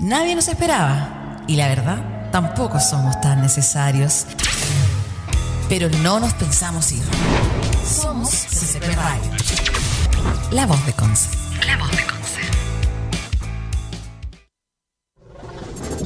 [0.00, 4.26] Nadie nos esperaba y la verdad, tampoco somos tan necesarios.
[5.68, 7.02] Pero no nos pensamos ir.
[7.84, 9.32] Somos CCP Radio.
[10.52, 11.30] La voz de Conce.
[11.66, 12.40] La voz de Conce.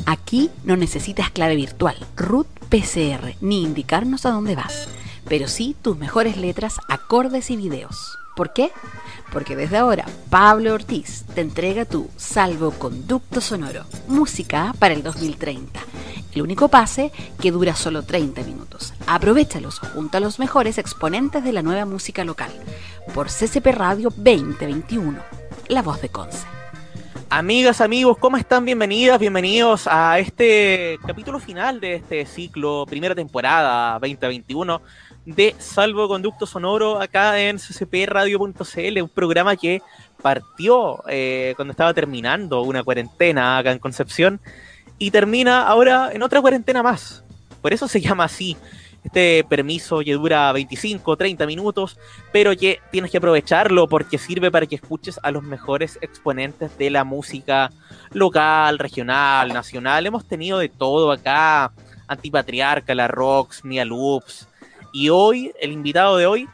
[0.07, 4.89] Aquí no necesitas clave virtual, root PCR, ni indicarnos a dónde vas,
[5.29, 8.17] pero sí tus mejores letras, acordes y videos.
[8.35, 8.71] ¿Por qué?
[9.33, 15.81] Porque desde ahora Pablo Ortiz te entrega tu salvoconducto sonoro, música para el 2030.
[16.35, 18.95] El único pase que dura solo 30 minutos.
[19.07, 22.51] Aprovechalos junto a los mejores exponentes de la nueva música local
[23.15, 25.19] por CCP Radio 2021,
[25.69, 26.47] La Voz de Conce.
[27.29, 28.65] Amigas, amigos, ¿cómo están?
[28.65, 34.83] Bienvenidas, bienvenidos a este capítulo final de este ciclo, primera temporada 2021
[35.25, 39.83] de Salvoconducto Sonoro acá en ccpradio.cl, un programa que
[40.21, 44.41] partió eh, cuando estaba terminando una cuarentena acá en Concepción
[44.99, 47.25] y termina ahora en otra cuarentena más.
[47.61, 48.57] Por eso se llama así.
[49.05, 51.99] Este permiso que dura 25, 30 minutos,
[52.31, 56.89] pero que tienes que aprovecharlo porque sirve para que escuches a los mejores exponentes de
[56.89, 57.73] la música
[58.13, 60.07] local, regional, nacional.
[60.07, 61.73] Hemos tenido de todo acá.
[62.07, 64.47] Antipatriarca, la Rocks, Mia Loops.
[64.93, 66.49] Y hoy, el invitado de hoy,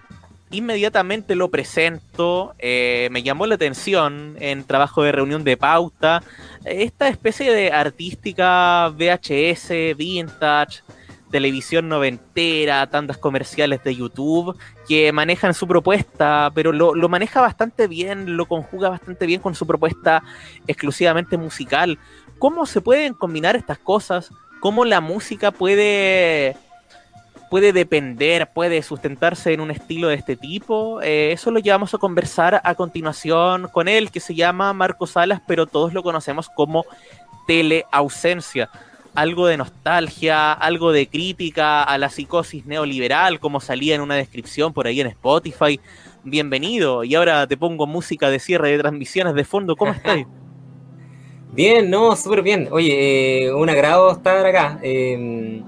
[0.50, 2.54] inmediatamente lo presento.
[2.58, 6.22] Eh, me llamó la atención en trabajo de reunión de pauta.
[6.64, 10.82] Esta especie de artística VHS, vintage,
[11.30, 18.36] televisión noventera, tandas comerciales de YouTube, que manejan su propuesta, pero lo, maneja bastante bien,
[18.36, 20.22] lo conjuga bastante bien con su propuesta
[20.66, 21.98] exclusivamente musical.
[22.38, 24.30] ¿Cómo se pueden combinar estas cosas?
[24.60, 26.56] ¿Cómo la música puede
[27.48, 31.00] puede depender, puede sustentarse en un estilo de este tipo.
[31.02, 35.40] Eh, eso lo llevamos a conversar a continuación con él, que se llama Marco Salas,
[35.46, 36.84] pero todos lo conocemos como
[37.46, 38.70] teleausencia.
[39.14, 44.72] Algo de nostalgia, algo de crítica a la psicosis neoliberal, como salía en una descripción
[44.72, 45.80] por ahí en Spotify.
[46.22, 47.04] Bienvenido.
[47.04, 49.74] Y ahora te pongo música de cierre de transmisiones de fondo.
[49.76, 50.18] ¿Cómo estás?
[51.52, 52.68] Bien, no, súper bien.
[52.70, 54.78] Oye, eh, un agrado estar acá.
[54.82, 55.62] Eh,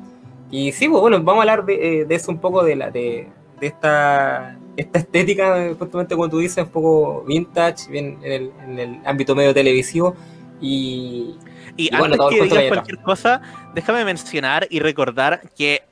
[0.50, 2.90] y sí, pues, bueno, vamos a hablar de, eh, de, eso un poco, de, la,
[2.90, 3.28] de,
[3.60, 8.78] de esta, esta estética, justamente como tú dices, un poco vintage, bien en el, en
[8.78, 10.14] el ámbito medio televisivo.
[10.60, 11.36] Y,
[11.76, 13.42] y, y antes bueno, que digas cualquier cosa,
[13.74, 15.82] déjame mencionar y recordar que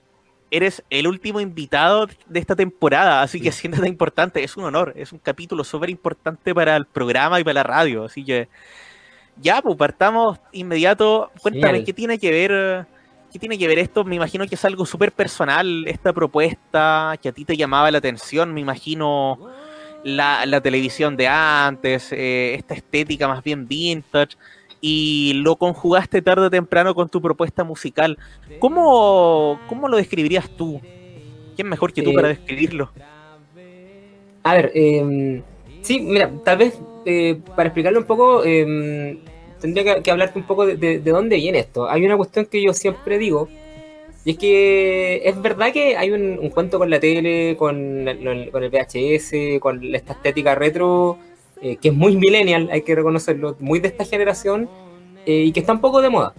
[0.51, 5.13] eres el último invitado de esta temporada, así que siéntate importante, es un honor, es
[5.13, 8.49] un capítulo súper importante para el programa y para la radio, así que
[9.41, 11.31] ya, pues partamos inmediato.
[11.41, 11.85] Cuéntame, Genial.
[11.85, 12.87] ¿qué tiene que ver
[13.33, 14.05] ¿Qué tiene que ver esto?
[14.05, 17.99] Me imagino que es algo súper personal, esta propuesta que a ti te llamaba la
[17.99, 19.39] atención, me imagino
[20.03, 24.37] la, la televisión de antes, eh, esta estética más bien vintage,
[24.81, 28.17] y lo conjugaste tarde o temprano con tu propuesta musical.
[28.61, 30.81] ¿Cómo, cómo lo describirías tú?
[31.57, 32.91] ¿Quién mejor que tú eh, para describirlo?
[34.45, 35.43] A ver, eh,
[35.83, 39.19] sí, mira, tal vez eh, para explicarlo un poco, em,
[39.61, 41.89] tendría que, hablarte un poco de, de, de, dónde viene esto.
[41.89, 43.49] Hay una cuestión que yo siempre digo,
[44.25, 49.59] y es que es verdad que hay un, cuento con la tele, con el, VHS,
[49.61, 51.19] con esta estética retro,
[51.63, 54.69] eh, que es muy millennial, hay que reconocerlo, muy de esta generación,
[55.25, 56.35] eh, y que está un poco de moda.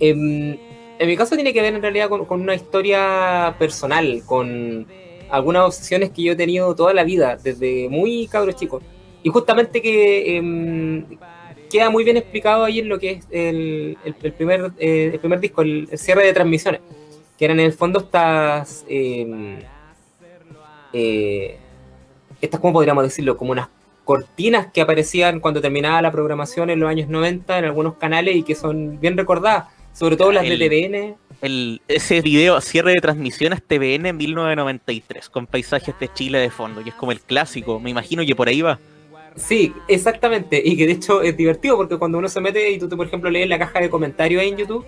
[0.00, 0.58] Eh,
[0.98, 4.86] en mi caso tiene que ver en realidad con, una historia personal, con
[5.30, 8.82] algunas obsesiones que yo he tenido toda la vida, desde muy cabro chico.
[9.22, 11.04] Y justamente que eh,
[11.72, 15.18] queda muy bien explicado ahí en lo que es el, el, el primer, eh, el
[15.18, 16.82] primer disco, el, el, cierre de transmisiones,
[17.38, 19.64] que eran en el fondo estas, eh,
[20.92, 21.56] eh,
[22.40, 23.38] estas, ¿cómo podríamos decirlo?
[23.38, 23.68] Como unas
[24.04, 28.42] cortinas que aparecían cuando terminaba la programación en los años 90 en algunos canales y
[28.42, 31.16] que son bien recordadas, sobre todo las de TVN.
[31.40, 36.84] El, ese video, cierre de transmisiones TVN en 1993, con paisajes de Chile de fondo,
[36.84, 38.78] que es como el clásico, me imagino que por ahí va.
[39.36, 40.60] Sí, exactamente.
[40.64, 43.30] Y que de hecho es divertido porque cuando uno se mete y tú, por ejemplo,
[43.30, 44.84] lees la caja de comentarios en YouTube,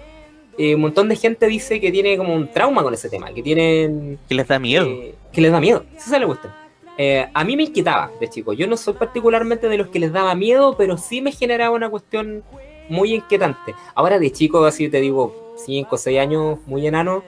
[0.58, 3.42] eh, un montón de gente dice que tiene como un trauma con ese tema, que
[3.42, 4.18] tienen...
[4.28, 4.86] Que les da miedo.
[4.86, 6.54] Eh, que les da miedo, eso se le gusta.
[6.96, 8.52] Eh, a mí me inquietaba de chico.
[8.52, 11.90] Yo no soy particularmente de los que les daba miedo, pero sí me generaba una
[11.90, 12.44] cuestión
[12.88, 13.74] muy inquietante.
[13.94, 17.24] Ahora de chico, así te digo, 5 o 6 años, muy enano,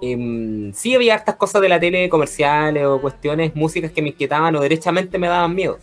[0.00, 4.54] eh, sí había estas cosas de la tele comerciales o cuestiones, músicas que me inquietaban
[4.56, 5.78] o derechamente me daban miedo.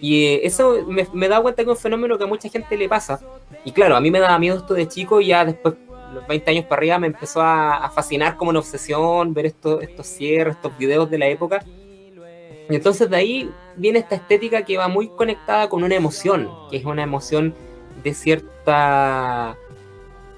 [0.00, 2.76] Y eh, eso me, me da cuenta que es un fenómeno que a mucha gente
[2.76, 3.20] le pasa.
[3.64, 5.74] Y claro, a mí me daba miedo esto de chico y ya después,
[6.12, 9.80] los 20 años para arriba, me empezó a, a fascinar como una obsesión ver esto,
[9.80, 11.64] estos cierres, estos videos de la época.
[12.68, 16.78] Y entonces de ahí viene esta estética que va muy conectada con una emoción, que
[16.78, 17.54] es una emoción
[18.02, 19.56] de cierta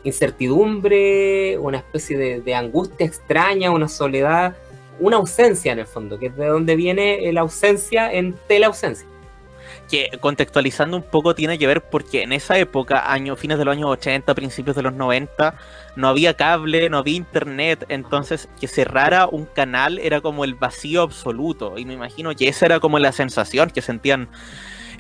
[0.05, 4.57] incertidumbre, una especie de, angustia extraña, una soledad,
[5.01, 9.09] una ausencia en el fondo, que es de donde viene la ausencia en teleausencia.
[9.91, 13.73] Que contextualizando un poco tiene que ver porque en esa época, años, fines de los
[13.73, 15.55] años 80, principios de los 90,
[15.97, 21.03] no había cable, no había internet, entonces que cerrara un canal era como el vacío
[21.03, 21.79] absoluto.
[21.79, 24.29] Y me imagino que esa era como la sensación que sentían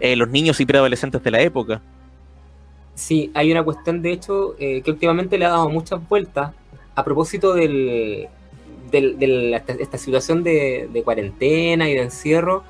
[0.01, 1.81] eh, los niños y preadolescentes de la época.
[2.95, 6.53] Sí, hay una cuestión de hecho eh, que últimamente le ha dado muchas vueltas
[6.95, 8.29] a propósito del,
[8.91, 12.63] de esta situación de, cuarentena y de encierro,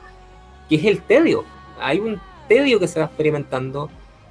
[0.68, 1.44] que es el tedio.
[1.78, 3.90] Hay un tedio que se va experimentando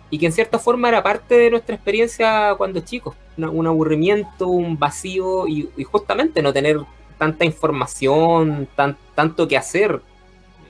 [0.09, 3.15] y que en cierta forma era parte de nuestra experiencia cuando chicos.
[3.37, 6.79] un aburrimiento, un vacío y, justamente no tener
[7.17, 10.01] tanta información, tan, tanto que hacer.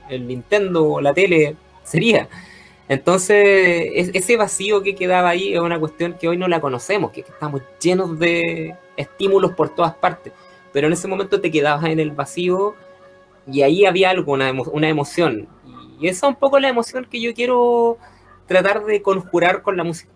[0.08, 2.28] El Nintendo, la tele, sería.
[2.88, 7.20] Entonces, ese vacío que quedaba ahí es una cuestión que hoy no la conocemos, que
[7.20, 10.32] estamos llenos de estímulos por todas partes.
[10.72, 12.74] Pero en ese momento te quedabas en el vacío
[13.46, 15.48] y ahí había algo, una, una emoción.
[16.04, 17.96] Y esa es un poco la emoción que yo quiero
[18.46, 20.12] tratar de conjurar con la música.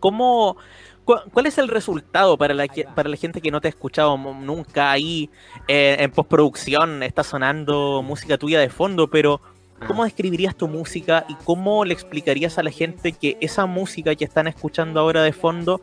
[0.00, 0.56] ¿Cómo,
[1.04, 2.66] ¿Cuál es el resultado para la,
[2.96, 5.30] para la gente que no te ha escuchado nunca ahí
[5.68, 7.04] eh, en postproducción?
[7.04, 9.40] Está sonando música tuya de fondo, pero
[9.86, 14.24] ¿Cómo describirías tu música y cómo le explicarías a la gente que esa música que
[14.24, 15.80] están escuchando ahora de fondo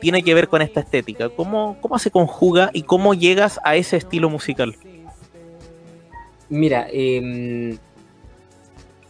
[0.00, 1.30] tiene que ver con esta estética?
[1.30, 4.76] ¿Cómo, cómo se conjuga y cómo llegas a ese estilo musical?
[6.50, 7.78] Mira, em,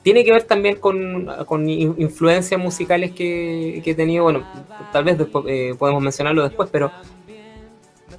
[0.02, 4.24] tiene que ver también con, influencias musicales que, he tenido.
[4.24, 4.46] Bueno,
[4.92, 6.90] tal vez después, eh, podemos mencionarlo después, pero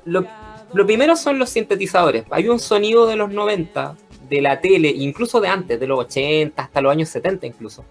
[0.05, 0.25] lo,
[0.73, 2.25] lo primero son los sintetizadores.
[2.29, 3.95] Hay un sonido de los 90
[4.29, 7.83] de la tele, incluso de antes, de los 80 hasta los años 70 incluso,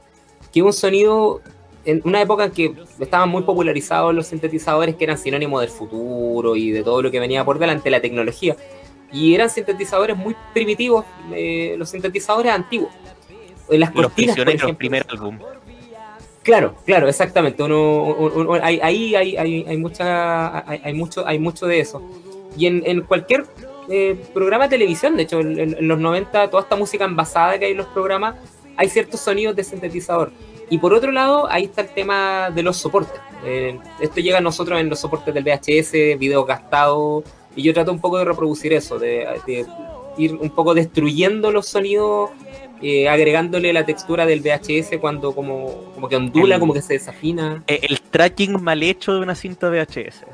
[0.52, 1.42] que un sonido
[1.84, 6.56] en una época en que estaban muy popularizados los sintetizadores que eran sinónimo del futuro
[6.56, 8.56] y de todo lo que venía por delante, la tecnología.
[9.12, 12.92] Y eran sintetizadores muy primitivos, eh, los sintetizadores antiguos.
[13.70, 14.76] Las cortinas, por ejemplo.
[14.76, 15.38] primer álbum.
[16.42, 17.62] Claro, claro, exactamente.
[17.62, 22.02] Uno, ahí hay, hay, hay, mucha, hay, mucho, hay mucho de eso.
[22.56, 23.44] Y en, en cualquier
[23.92, 25.16] eh, programa de televisión.
[25.16, 28.36] De hecho, en, los 90, toda esta música envasada que hay en los programas,
[28.76, 30.30] hay ciertos sonidos de sintetizador.
[30.70, 33.20] Y por otro lado, ahí está el tema de los soportes.
[33.44, 37.24] Eh, esto llega a nosotros en los soportes del VHS, videos gastados,
[37.56, 39.26] y yo trato un poco de reproducir eso, de,
[40.16, 42.30] ir un poco destruyendo los sonidos,
[42.82, 47.62] eh, agregándole la textura del VHS cuando como, como que ondula, como que se desafina.
[47.66, 50.24] El, tracking mal hecho de una cinta VHS.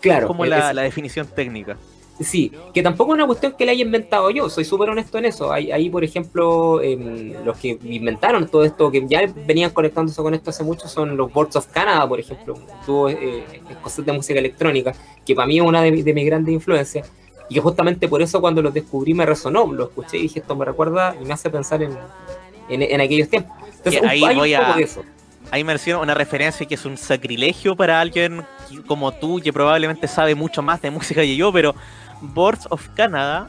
[0.00, 0.26] Claro.
[0.26, 1.76] Como la, la definición técnica.
[2.20, 5.24] Sí, que tampoco es una cuestión que la haya inventado yo, soy súper honesto en
[5.24, 5.52] eso.
[5.52, 10.50] Ahí, por ejemplo, em, los que inventaron todo esto, que ya venían conectándose con esto
[10.50, 12.54] hace mucho, son los Boards of Canada, por ejemplo,
[12.86, 13.44] un eh,
[13.96, 14.94] de música electrónica,
[15.26, 17.10] que para mí es una de, mis grandes influencias,
[17.54, 20.56] y que justamente por eso cuando los descubrí me resonó, lo escuché y dije, esto
[20.56, 21.96] me recuerda y me hace pensar en,
[22.68, 23.56] en, aquellos tiempos.
[23.76, 24.74] Entonces, ahí voy a...
[24.78, 25.04] eso
[25.50, 28.42] ahí menciono una referencia que es un sacrilegio para alguien
[28.86, 31.76] como tú, que probablemente sabe mucho más de música que yo, pero
[32.20, 33.48] Boards of Canada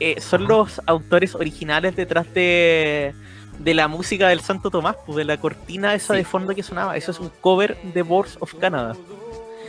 [0.00, 3.12] eh, son los autores originales detrás de,
[3.58, 6.96] de la música del Santo Tomás, pues de la cortina esa de fondo que sonaba.
[6.96, 8.96] Eso es un cover de Boards of Canada.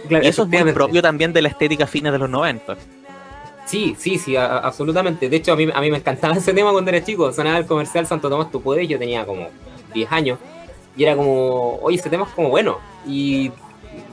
[0.09, 2.77] y eso es muy propio también de la estética fina de los 90.
[3.73, 5.29] Sí, sí, sí, absolutamente.
[5.29, 7.33] De hecho, a mí, a mí me encantaba ese tema cuando era chico.
[7.33, 8.87] Sonaba el comercial Santo Tomás, tú puedes.
[8.87, 9.49] Yo tenía como
[9.95, 10.37] 10 años.
[10.95, 12.77] Y era como, oye, ese tema es como bueno.
[13.07, 13.51] Y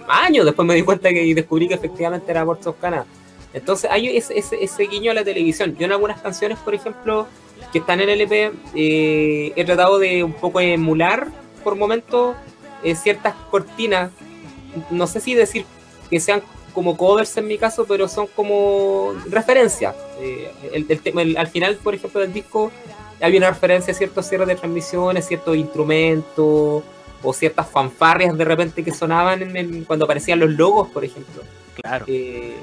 [0.09, 3.05] años después me di cuenta que descubrí que efectivamente era Boards of Canada.
[3.53, 5.77] Entonces hay ese, ese, guiño a la televisión.
[5.79, 7.27] Yo en algunas canciones, por ejemplo,
[7.71, 11.29] que están en el LP, eh, he tratado de un poco emular
[11.63, 12.35] por momentos
[12.83, 14.11] eh, ciertas cortinas.
[14.89, 15.67] No sé si decir
[16.09, 16.41] que sean
[16.73, 19.95] como covers en mi caso, pero son como referencias.
[20.21, 22.71] Eh, el, al final, por ejemplo, del disco
[23.21, 26.83] hay una referencia a ciertos cierres de transmisiones, ciertos instrumentos
[27.23, 31.43] o ciertas fanfarrias de repente que sonaban en cuando aparecían los logos, por ejemplo.
[31.75, 32.07] Claro.
[32.09, 32.55] Y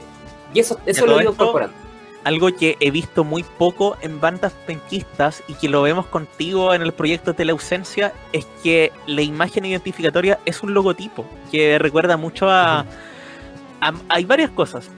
[0.59, 1.75] eso, eso lo he ido incorporando.
[2.23, 6.81] Algo que he visto muy poco en bandas penquistas y que lo vemos contigo en
[6.81, 12.17] el proyecto de la ausencia es que la imagen identificatoria es un logotipo que recuerda
[12.17, 12.85] mucho a,
[13.79, 14.89] hay varias cosas.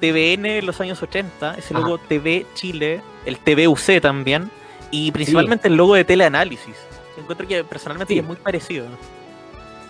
[0.00, 4.50] TVN en los años 80, ese logo TV Chile, el TVUC también,
[4.90, 6.74] y principalmente el logo de teleanálisis.
[7.16, 8.86] Encuentro que personalmente es muy parecido.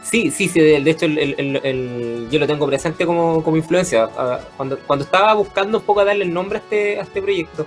[0.02, 4.08] Sí, sí, sí, de, hecho yo lo tengo presente como, influencia.
[4.56, 7.66] Cuando, cuando estaba buscando un poco darle el nombre a este, este proyecto,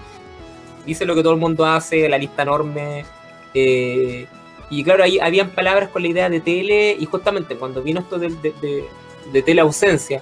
[0.86, 3.06] hice lo que todo el mundo hace, la lista enorme,
[3.54, 4.28] eh,
[4.70, 8.20] Y claro, ahí habían palabras con la idea de tele, y justamente cuando vino esto
[8.20, 8.86] de, de,
[9.32, 10.22] de, teleausencia,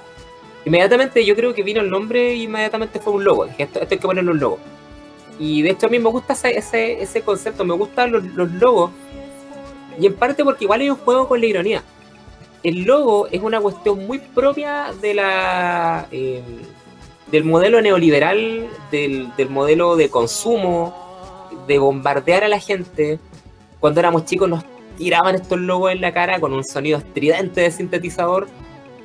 [0.65, 3.45] inmediatamente yo creo que vino el nombre y inmediatamente fue un logo.
[3.45, 4.59] Dije, esto, hay que ponerle un logo.
[5.39, 8.91] Y de hecho a mí me gusta ese, ese, concepto, me gustan los, los, logos,
[9.99, 11.83] y en parte porque igual hay un juego con la ironía.
[12.61, 16.41] El logo es una cuestión muy propia de la eh,
[17.31, 23.19] del modelo neoliberal, del, del modelo de consumo, de bombardear a la gente.
[23.79, 24.63] Cuando éramos chicos nos
[24.97, 28.47] tiraban estos logos en la cara con un sonido estridente de sintetizador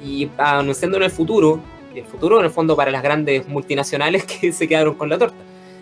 [0.03, 1.61] y anunciando en el futuro,
[1.95, 5.37] el futuro en el fondo para las grandes multinacionales que se quedaron con la torta.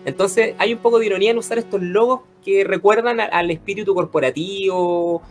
[0.05, 5.21] Entonces hay un poco de ironía en usar estos logos que recuerdan al espíritu corporativo,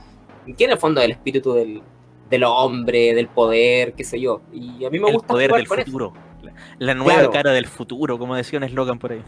[0.56, 1.82] que en el fondo es el espíritu del,
[2.28, 4.42] del hombre, del poder, qué sé yo.
[4.52, 6.12] Y a mí me el gusta poder del futuro.
[6.78, 9.22] La nueva cara del futuro, como decía un eslogan por ahí.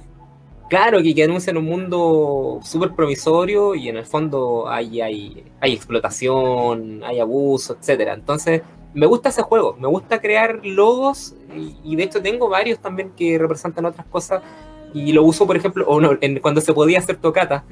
[0.69, 5.73] Claro, que, que anuncian un mundo súper promisorio y en el fondo hay, hay, hay
[5.73, 8.12] explotación, hay abuso, etcétera.
[8.12, 8.61] Entonces,
[8.95, 11.35] me gusta ese juego, me gusta crear logos
[11.85, 14.42] y, de hecho tengo varios también que representan otras cosas
[14.95, 17.64] y lo uso, por ejemplo, no, cuando se podía hacer tocata.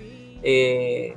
[0.42, 1.16] Eh,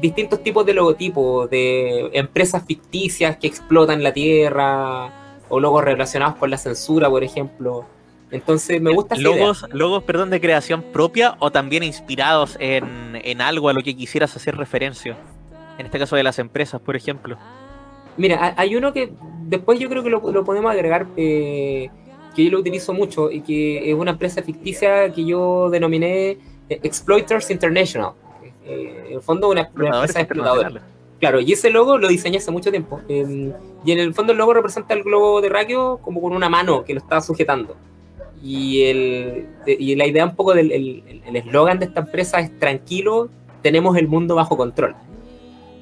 [0.00, 5.12] distintos tipos de logotipos, de empresas ficticias que explotan la tierra,
[5.50, 7.84] o logos relacionados con la censura, por ejemplo.
[8.30, 13.72] Entonces me gusta logos, logos, perdón, de creación propia o también inspirados en, algo a
[13.72, 15.18] lo que quisieras hacer referencia.
[15.78, 17.36] En este caso de las empresas, por ejemplo.
[18.16, 19.12] Mira, hay uno que
[19.50, 21.90] después yo creo que lo, podemos agregar, eh,
[22.34, 26.30] que yo lo utilizo mucho y que es una empresa ficticia que yo denominé
[26.68, 28.12] eh, Exploiters International.
[28.64, 30.82] Eh, en el fondo una, empresa explotadora.
[31.18, 33.00] Claro, y ese logo lo diseñé hace mucho tiempo.
[33.08, 33.52] Em,
[33.84, 36.94] y en el fondo el logo representa el globo terráqueo como con una mano que
[36.94, 37.76] lo está sujetando.
[38.42, 40.72] Y, el, y la idea un poco del
[41.34, 43.28] eslogan de esta empresa es tranquilo,
[43.60, 44.94] tenemos el mundo bajo control.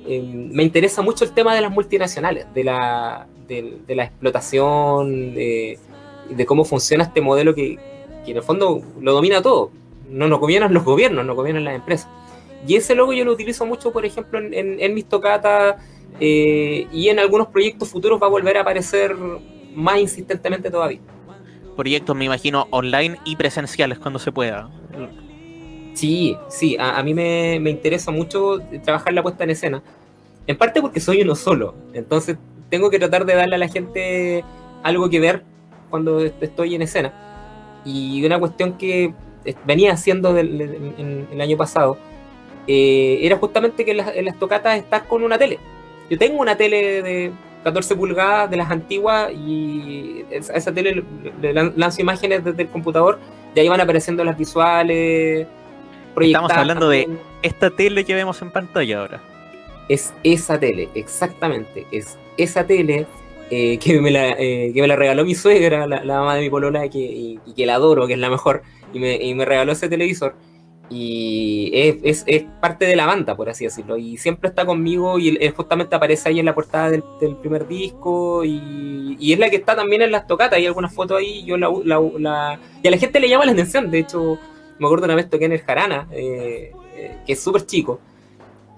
[0.08, 5.78] Em, me interesa mucho el tema de las multinacionales, de la, de, la explotación, de,
[6.30, 7.78] de, cómo funciona este modelo que,
[8.24, 9.70] que, en el fondo lo domina todo.
[10.08, 12.08] No nos gobiernan los gobiernos, nos gobiernan las empresas.
[12.66, 15.76] Y ese logo yo lo utilizo mucho, por ejemplo, en, en, mis tocatas
[16.18, 19.14] eh, y en algunos proyectos futuros va a volver a aparecer
[19.74, 21.00] más insistentemente todavía.
[21.76, 24.70] Proyectos, me imagino, online y presenciales cuando se pueda.
[25.98, 29.82] Sí, sí, a, mí me, interesa mucho trabajar la puesta en escena.
[30.48, 32.36] En parte porque soy uno solo, entonces
[32.70, 34.44] tengo que tratar de darle a la gente
[34.82, 35.44] algo que ver
[35.90, 37.12] cuando estoy en escena.
[37.84, 39.14] Y una cuestión que
[39.64, 41.96] venía haciendo el año pasado
[42.70, 45.58] eh, era justamente que en las, tocatas estás con una tele.
[46.10, 47.32] Yo tengo una tele de
[47.64, 51.02] 14 pulgadas de las antiguas y a esa tele
[51.40, 53.18] le, lanzo imágenes desde el computador
[53.54, 55.46] y ahí van apareciendo las visuales.
[56.20, 57.08] Estamos hablando de
[57.42, 59.20] esta tele que vemos en pantalla ahora.
[59.88, 61.86] Es esa tele, exactamente.
[61.90, 63.06] Es esa tele
[63.50, 66.50] eh, que, me la, eh, que me la regaló mi suegra, la, mamá de mi
[66.50, 69.72] polola, que, y, que la adoro, que es la mejor, y me, y me regaló
[69.72, 70.34] ese televisor
[70.90, 75.28] y es, es, parte de la banda, por así decirlo, y siempre está conmigo y
[75.28, 77.02] él, justamente aparece ahí en la portada del,
[77.40, 81.18] primer disco y, y, es la que está también en las tocatas, hay algunas fotos
[81.18, 84.38] ahí, yo la, la, y a la gente le llama la atención, de hecho
[84.78, 88.00] me acuerdo una vez toqué en el Jarana, eh, eh, que es súper chico,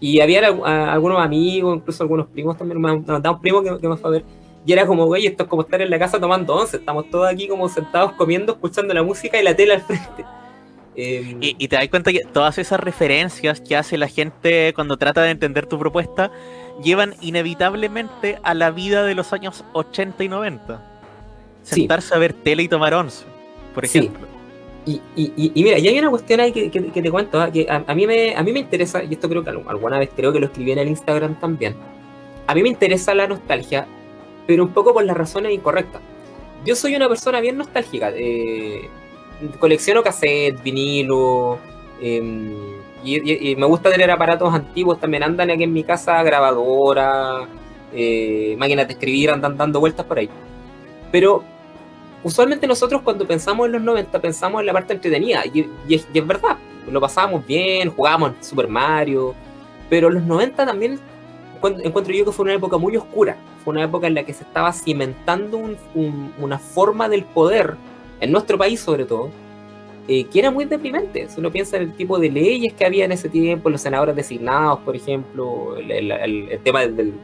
[0.00, 3.96] y había algunos amigos, incluso algunos primos también, me mandaba un primo que, que me
[3.96, 4.24] fue a ver,
[4.66, 7.28] y era como, güey, esto es como estar en la casa tomando once, estamos todos
[7.28, 10.24] aquí como sentados comiendo, escuchando la música y la tele al frente.
[10.96, 15.22] Em, y, te das cuenta que todas esas referencias que hace la gente cuando trata
[15.22, 16.32] de entender tu propuesta
[16.82, 20.82] llevan inevitablemente a la vida de los años 80 y 90.
[21.62, 23.24] Sentarse a ver tele y tomar once,
[23.72, 24.26] por ejemplo.
[24.86, 25.00] Y,
[25.62, 27.50] mira, y hay una cuestión ahí que, te cuento, ¿ah?
[27.50, 30.32] que a, mí me, a mí me interesa, y esto creo que alguna vez creo
[30.32, 31.76] que lo escribí en el Instagram también,
[32.46, 33.86] a mí me interesa la nostalgia,
[34.46, 36.02] pero un poco por las razones incorrectas.
[36.64, 38.10] Yo soy una persona bien nostálgica.
[38.14, 38.88] Eh,
[39.58, 41.58] colecciono cassette, vinilo,
[42.00, 42.52] em,
[43.04, 47.46] y, me gusta tener aparatos antiguos, también andan aquí en mi casa grabadora,
[47.94, 50.28] eh, máquinas de escribir, andan dando vueltas por ahí.
[51.12, 51.44] Pero
[52.22, 56.58] usualmente nosotros cuando pensamos en los 90 pensamos en la parte entretenida, y, es, verdad,
[56.90, 59.34] lo pasábamos bien, jugábamos Super Mario,
[59.88, 60.98] pero los 90 también
[61.62, 64.44] encuentro yo que fue una época muy oscura, fue una época en la que se
[64.44, 65.60] estaba cimentando
[66.38, 67.76] una forma del poder
[68.20, 69.30] en nuestro país sobre todo,
[70.08, 71.28] eh, que era muy deprimente.
[71.28, 74.16] Si uno piensa en el tipo de leyes que había en ese tiempo, los senadores
[74.16, 77.14] designados, por ejemplo, el, tema del,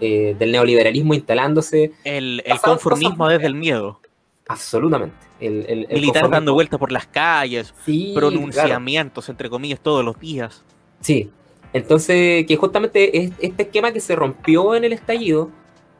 [0.00, 1.92] eh, del, neoliberalismo instalándose.
[2.04, 4.00] El, conformismo desde el miedo.
[4.48, 5.16] Absolutamente.
[5.40, 7.74] El, Militares dando vueltas por las calles,
[8.14, 10.62] pronunciamientos, entre comillas, todos los días.
[11.00, 11.30] Sí,
[11.72, 15.50] Entonces, que justamente este esquema que se rompió en el estallido,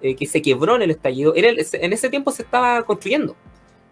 [0.01, 3.35] eh, que se quebró en el estallido, era en ese tiempo se estaba construyendo.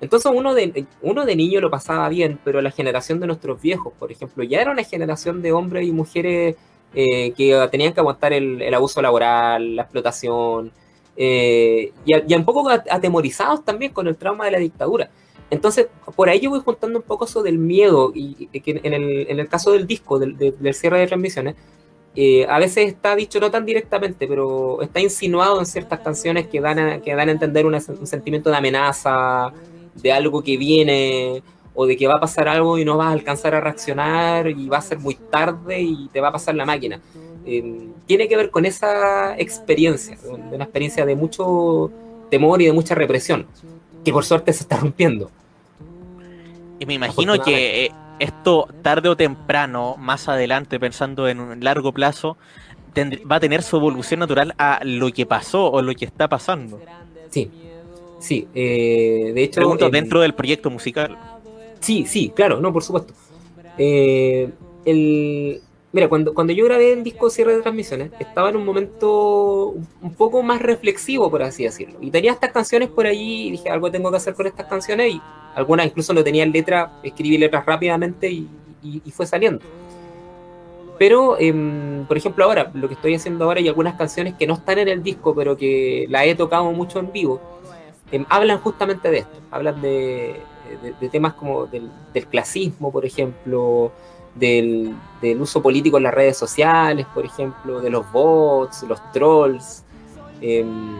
[0.00, 3.92] Entonces uno de, uno de niño lo pasaba bien, pero la generación de nuestros viejos,
[3.98, 6.56] por ejemplo, ya era una generación de hombres y mujeres
[6.94, 10.72] eh, que tenían que aguantar el, abuso laboral, la explotación,
[11.16, 15.10] eh, y, un poco atemorizados también con el trauma de la dictadura.
[15.50, 19.48] Entonces, por ahí yo voy juntando un poco eso del miedo, y, que en el,
[19.48, 21.56] caso del disco, del, del cierre de transmisiones,
[22.16, 26.60] eh, a veces está dicho no tan directamente, pero está insinuado en ciertas canciones que
[26.60, 29.52] dan a, que dan a entender un sentimiento de amenaza,
[29.94, 31.42] de algo que viene,
[31.80, 34.68] o de que va a pasar algo y no vas a alcanzar a reaccionar y
[34.68, 37.00] va a ser muy tarde y te va a pasar la máquina.
[37.46, 40.18] Em, tiene que ver con esa experiencia,
[40.52, 41.90] una experiencia de mucho
[42.28, 43.46] temor y de mucha represión,
[44.04, 45.30] que por suerte se está rompiendo.
[46.78, 51.92] Y me imagino que eh, esto tarde o temprano, más adelante, pensando en un largo
[51.92, 52.36] plazo,
[53.30, 56.78] va a tener su evolución natural a lo que pasó o lo que está pasando.
[57.30, 57.50] Sí,
[58.18, 58.46] sí.
[58.54, 61.39] Eh, de hecho, Pregunto, dentro del proyecto musical.
[61.80, 63.14] Sí, sí, claro, no, por supuesto.
[63.78, 64.50] Eh,
[64.84, 65.60] el,
[65.92, 70.14] mira, cuando, cuando yo grabé el disco Cierre de Transmisiones, estaba en un momento un
[70.16, 71.98] poco más reflexivo, por así decirlo.
[72.00, 75.14] Y tenía estas canciones por allí y dije, algo tengo que hacer con estas canciones
[75.14, 75.20] y
[75.54, 78.48] algunas incluso no tenían letra, escribí letras rápidamente y,
[79.12, 79.60] fue saliendo.
[80.98, 84.54] Pero, em, por ejemplo, ahora, lo que estoy haciendo ahora y algunas canciones que no
[84.54, 87.40] están en el disco, pero que la he tocado mucho en vivo,
[88.12, 89.38] em, hablan justamente de esto.
[89.50, 90.40] Hablan de,
[91.10, 91.90] temas como del,
[92.30, 93.92] clasismo, por ejemplo,
[94.34, 94.94] del,
[95.38, 99.84] uso político en las redes sociales, por ejemplo, de los bots, los trolls,
[100.40, 100.96] em,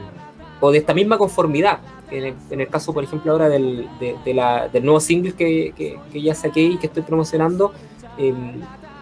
[0.61, 5.33] o de esta misma conformidad en el, caso, por ejemplo, ahora del, del nuevo single
[5.33, 7.73] que, que, ya saqué y que estoy promocionando,
[8.19, 8.35] eh,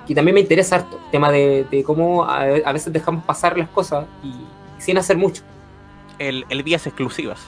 [0.06, 4.06] que también me interesa harto, el tema de, cómo a, veces dejamos pasar las cosas
[4.22, 4.32] y,
[4.80, 5.42] sin hacer mucho.
[6.18, 7.40] El, el Vías Exclusivas.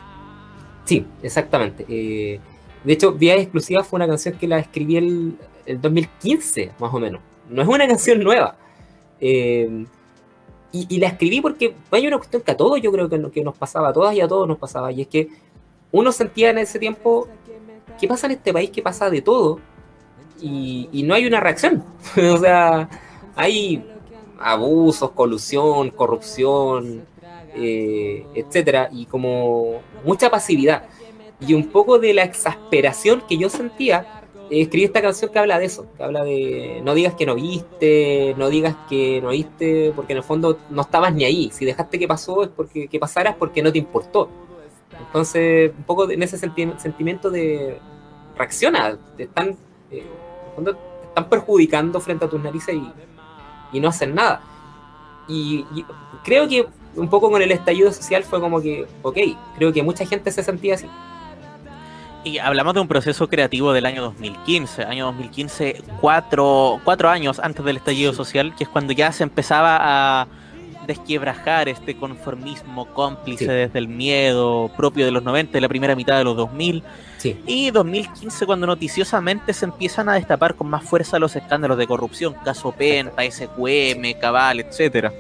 [0.84, 1.84] Sí, exactamente.
[1.88, 2.40] Eh,
[2.84, 6.98] de hecho, Vías Exclusivas fue una canción que la escribí el, el 2015, más o
[6.98, 7.20] menos.
[7.48, 8.56] No es una canción nueva.
[9.20, 9.84] Eh,
[10.72, 13.56] y, la escribí porque hay una cuestión que a todos yo creo que, que, nos
[13.56, 15.28] pasaba, a todas y a todos nos pasaba, y es que
[15.90, 17.26] uno sentía en ese tiempo,
[17.98, 18.70] ¿qué pasa en este país?
[18.70, 19.58] ¿Qué pasa de todo?
[20.40, 21.84] Y, no hay una reacción.
[22.16, 22.88] o sea,
[23.34, 23.84] hay
[24.38, 27.04] abusos, colusión, corrupción,
[27.56, 30.84] eh, etcétera, y como mucha pasividad.
[31.40, 35.58] Y un poco de la exasperación que yo sentía, eh, escribí esta canción que habla
[35.58, 39.92] de eso, que habla de no digas que no viste, no digas que no viste,
[39.96, 41.50] porque en el fondo no estabas ni ahí.
[41.52, 44.28] Si dejaste que pasó es porque que pasaras porque no te importó.
[44.98, 47.78] Entonces, un poco en ese sentimiento de
[48.36, 49.56] reacciona, te están,
[49.90, 50.04] eh,
[50.64, 52.76] te están perjudicando frente a tus narices
[53.72, 54.42] y, no hacen nada.
[55.28, 55.64] Y,
[56.24, 59.16] creo que un poco con el estallido social fue como que, ok,
[59.56, 60.86] creo que mucha gente se sentía así.
[62.22, 67.64] Y hablamos de un proceso creativo del año 2015, año 2015, cuatro, cuatro años antes
[67.64, 70.26] del estallido social, que es cuando ya se empezaba a
[70.86, 76.18] desquebrajar este conformismo cómplice desde el miedo propio de los 90 y la primera mitad
[76.18, 76.82] de los 2000.
[77.46, 82.34] Y 2015 cuando noticiosamente se empiezan a destapar con más fuerza los escándalos de corrupción,
[82.44, 85.12] caso Penta, SQM, Cabal, etcétera.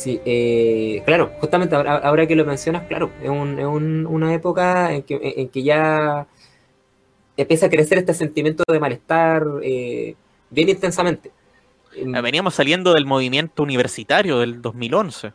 [0.00, 6.26] Sí, eh, claro, justamente ahora, que lo mencionas, claro, es, una época en que, ya
[7.36, 10.14] empieza a crecer este sentimiento de malestar eh,
[10.48, 11.30] bien intensamente.
[12.14, 15.34] Ah, veníamos saliendo del movimiento universitario del 2011.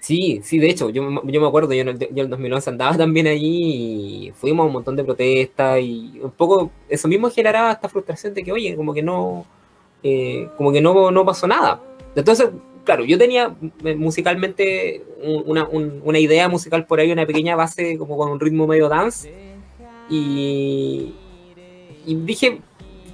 [0.00, 4.32] Sí, sí, de hecho, yo, me acuerdo, yo en, el, 2011 andaba también allí y
[4.32, 8.44] fuimos a un montón de protestas y un poco eso mismo generaba esta frustración de
[8.44, 9.44] que, oye, como que no,
[10.02, 11.82] eh, como que no, no pasó nada.
[12.16, 12.48] Entonces,
[12.84, 18.30] claro, yo tenía eh, musicalmente una, idea musical por ahí, una pequeña base como con
[18.30, 19.32] un ritmo medio dance
[20.08, 21.14] y,
[22.06, 22.60] y dije,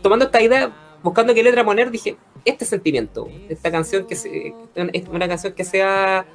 [0.02, 4.54] tomando esta idea, buscando qué letra poner, dije, este sentimiento, esta canción que se,
[5.10, 6.26] una canción que sea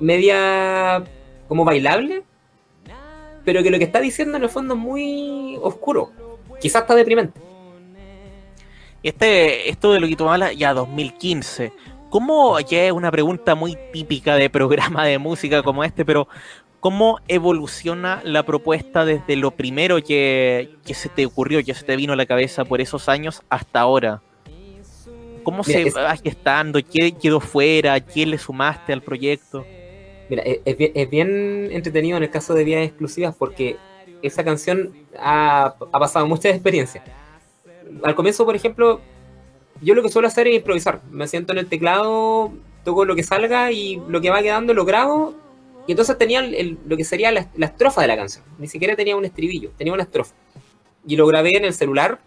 [0.00, 1.04] media
[1.48, 2.22] como bailable,
[3.44, 6.12] pero que lo que está diciendo en el fondo es muy oscuro,
[6.60, 7.40] quizás está deprimente.
[9.02, 11.72] Este, esto de lo que tú ya 2015,
[12.16, 16.28] ¿cómo, ya es una pregunta muy típica de programa de música como este, pero
[16.80, 21.94] cómo evoluciona la propuesta desde lo primero que, que se te ocurrió, que se te
[21.94, 24.22] vino a la cabeza por esos años hasta ahora?
[25.42, 26.80] ¿Cómo se va gestando?
[26.82, 28.00] ¿Qué quedó fuera?
[28.00, 29.66] ¿Quién le sumaste al proyecto?
[30.30, 33.76] Mira, es, bien, entretenido en el caso de Vías Exclusivas porque
[34.22, 37.04] esa canción ha, pasado muchas experiencias.
[38.02, 39.02] Al comienzo, por ejemplo,
[39.80, 41.00] yo lo que suelo hacer es improvisar.
[41.10, 42.52] Me siento en el teclado,
[42.84, 45.34] toco lo que salga y lo que va quedando lo grabo.
[45.86, 48.44] Y entonces tenía lo que sería la, estrofa de la canción.
[48.58, 50.34] Ni siquiera tenía un estribillo, tenía una estrofa.
[51.06, 52.18] Y lo grabé en el celular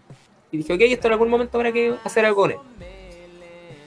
[0.50, 2.58] y dije, ok, esto en algún momento habrá que hacer algo con él.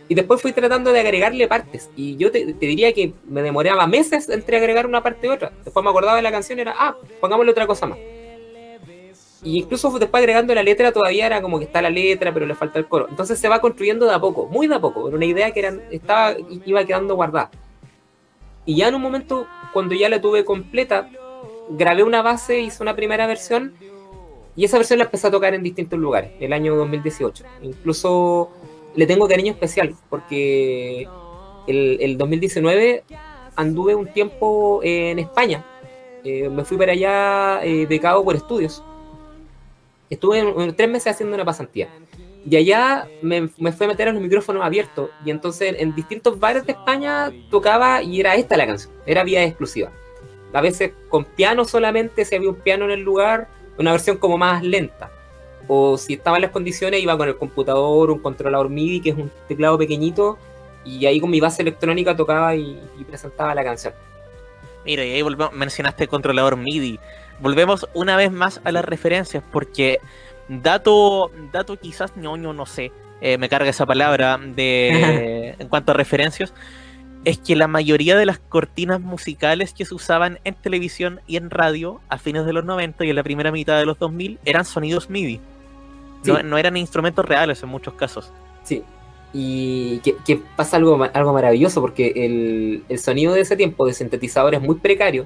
[0.10, 1.90] Y después fui tratando de agregarle partes.
[1.96, 5.52] Y yo te, diría que me demoraba meses entre agregar una parte y otra.
[5.64, 7.98] Después me acordaba de la canción y era, ah, pongámosle otra cosa más.
[9.44, 12.56] Y incluso después agregando la letra todavía era como que está la letra, pero le
[12.56, 13.08] falta el coro.
[13.10, 15.08] Entonces se va construyendo de a poco, muy de a poco.
[15.08, 17.52] Era una idea que estaba, iba quedando guardada.
[18.66, 21.10] Y ya en un momento, cuando ya la tuve completa,
[21.70, 23.74] grabé una base, hice una primera versión.
[24.56, 27.44] Y esa versión la empecé a tocar en distintos lugares, el año 2018.
[27.64, 28.50] Incluso
[28.96, 31.08] le tengo cariño especial, porque
[31.68, 33.04] el, el 2019
[33.56, 35.66] anduve un tiempo en España.
[36.24, 38.82] Eh, me fui para allá eh, becado por estudios
[40.14, 41.90] Estuve tres meses haciendo una pasantía.
[42.48, 45.10] Y allá me, me fui a meter en los micrófonos abiertos.
[45.26, 48.94] Y entonces en distintos bares de España tocaba y era esta la canción.
[49.06, 49.92] Era vía exclusiva.
[50.54, 53.48] A veces con piano solamente, si había un piano en el lugar,
[53.80, 55.10] una versión como más lenta.
[55.68, 59.32] O si estaban las condiciones, iba con el computador, un controlador MIDI, que es un
[59.48, 60.38] teclado pequeñito.
[60.86, 63.94] Y ahí con mi base electrónica tocaba y, presentaba la canción.
[64.86, 65.24] Mira, y ahí
[65.54, 67.00] mencionaste el controlador MIDI
[67.44, 70.00] volvemos una vez más a las referencias, porque
[70.48, 75.96] dato, dato quizás ñoño, no sé, eh, me carga esa palabra de en cuanto a
[75.96, 76.54] referencias,
[77.26, 81.50] es que la mayoría de las cortinas musicales que se usaban en televisión y en
[81.50, 84.66] radio a fines de los 90 y en la primera mitad de los 2000 eran
[84.66, 85.40] sonidos MIDI.
[86.26, 88.32] No, eran instrumentos reales en muchos casos.
[88.64, 88.84] Sí,
[89.34, 94.56] y que, pasa algo, algo maravilloso porque el, el, sonido de ese tiempo de sintetizador
[94.56, 95.26] es muy precario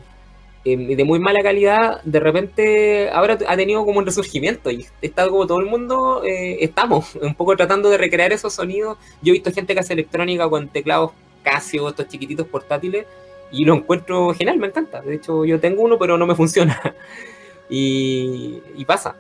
[0.70, 5.30] Em, de muy mala calidad, de repente ahora ha tenido como un resurgimiento y está
[5.30, 8.98] como todo el mundo, eh, estamos un poco tratando de recrear esos sonidos.
[9.22, 13.06] Yo he visto gente que hace electrónica con teclados Casio, estos chiquititos portátiles,
[13.50, 15.02] y lo encuentro genial, me encanta.
[15.02, 16.82] De hecho, yo tengo uno, pero no me funciona.
[17.70, 19.16] y, y pasa.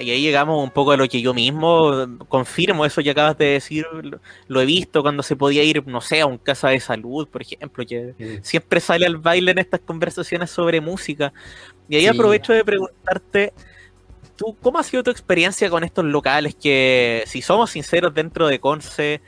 [0.00, 1.92] Y ahí llegamos un poco a lo que yo mismo
[2.28, 3.86] confirmo, eso que acabas de decir,
[4.48, 7.42] lo, he visto cuando se podía ir, no sé, a un casa de salud, por
[7.42, 11.32] ejemplo, que siempre sale al baile en estas conversaciones sobre música.
[11.88, 13.52] Y ahí aprovecho de preguntarte,
[14.34, 18.58] ¿tú cómo ha sido tu experiencia con estos locales que, si somos sinceros, dentro de
[18.58, 19.20] Conce,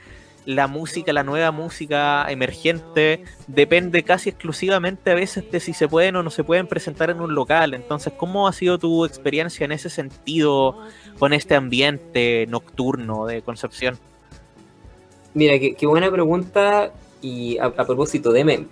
[0.49, 6.15] la música, la nueva música emergente, depende casi exclusivamente a veces de si se pueden
[6.15, 7.75] o no se pueden presentar en un local.
[7.75, 10.75] Entonces, ¿cómo ha sido tu experiencia en ese sentido
[11.19, 13.99] con este ambiente nocturno de Concepción?
[15.35, 18.65] Mira, qué, buena pregunta y a, propósito, deme,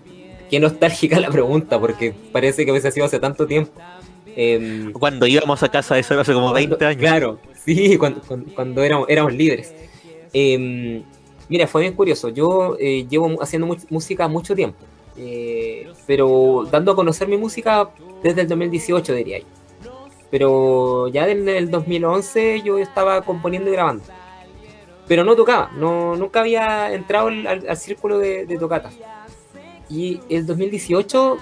[0.50, 3.80] qué nostálgica la pregunta, porque parece que a veces ha sido hace tanto tiempo.
[4.36, 7.00] Em, cuando íbamos a casa de eso hace como 20 años.
[7.00, 9.76] Claro, sí, cuando, éramos, éramos libres.
[10.34, 11.04] Eh,
[11.50, 12.30] Mira, fue bien curioso.
[12.30, 14.78] Yo eh, llevo haciendo música mucho tiempo,
[15.16, 17.90] eh, pero dando a conocer mi música
[18.22, 19.46] desde el 2018, diría yo.
[20.30, 24.04] Pero ya en el 2011 yo estaba componiendo y grabando.
[25.08, 28.60] Pero no tocaba, no, nunca había entrado al, círculo de, de.
[29.90, 31.38] Y el 2018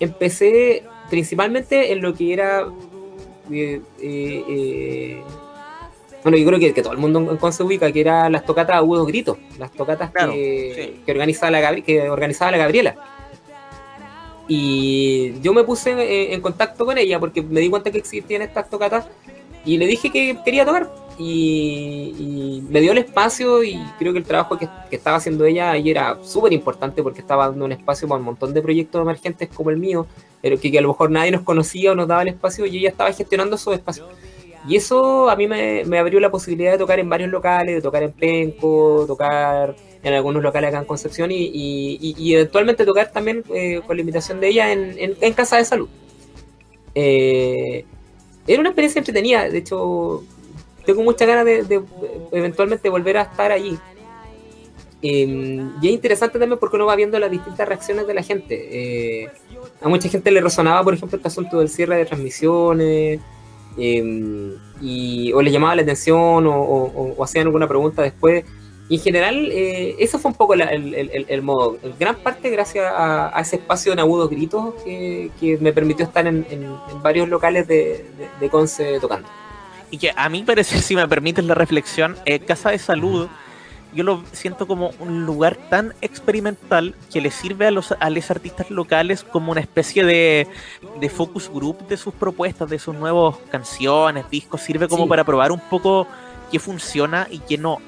[0.00, 2.66] empecé principalmente en lo que era
[3.50, 5.22] eh,
[6.26, 8.74] bueno, yo creo que, que todo el mundo en se ubica, que eran las tocatas
[8.74, 12.96] agudos gritos, las tocatas que, organizaba la que organizaba la Gabriela.
[14.48, 18.68] Y yo me puse en, contacto con ella porque me di cuenta que existían estas
[18.68, 19.06] tocatas
[19.64, 20.90] y le dije que quería tocar.
[21.16, 25.90] Y, me dio el espacio y creo que el trabajo que, estaba haciendo ella ahí
[25.90, 29.70] era súper importante porque estaba dando un espacio para un montón de proyectos emergentes como
[29.70, 30.08] el mío,
[30.42, 32.78] pero que, que, a lo mejor nadie nos conocía o nos daba el espacio y
[32.78, 34.08] ella estaba gestionando esos espacios.
[34.68, 38.02] Y eso a mí me, abrió la posibilidad de tocar en varios locales, de tocar
[38.02, 43.96] en Penco, tocar en algunos locales acá en Concepción y, eventualmente tocar también eh, con
[43.96, 45.88] la invitación de ella en, Casa de Salud.
[46.94, 47.84] Eh,
[48.46, 50.24] era una experiencia entretenida, de hecho
[50.84, 51.82] tengo muchas ganas de,
[52.32, 53.78] eventualmente volver a estar allí.
[55.02, 59.22] Em, y es interesante también porque uno va viendo las distintas reacciones de la gente.
[59.22, 59.28] Eh,
[59.80, 63.20] a mucha gente le resonaba, por ejemplo, este asunto del cierre de transmisiones.
[63.76, 68.44] Em, y, o les llamaba la atención o, hacían alguna pregunta después.
[68.88, 71.76] Y en general, eh, eso fue un poco el, modo.
[71.82, 76.46] En gran parte gracias a, ese espacio en agudos gritos que, me permitió estar en,
[77.02, 78.06] varios locales de,
[78.38, 79.28] de, Conce tocando.
[79.90, 83.28] Y que a mí parece, si me permites la reflexión, eh, Casa de Salud
[83.96, 88.30] yo lo siento como un lugar tan experimental que le sirve a los, a los
[88.30, 90.46] artistas locales como una especie de,
[91.08, 95.60] focus group de sus propuestas, de sus nuevas canciones, discos, sirve como para probar un
[95.60, 96.06] poco
[96.52, 97.78] qué funciona y qué no.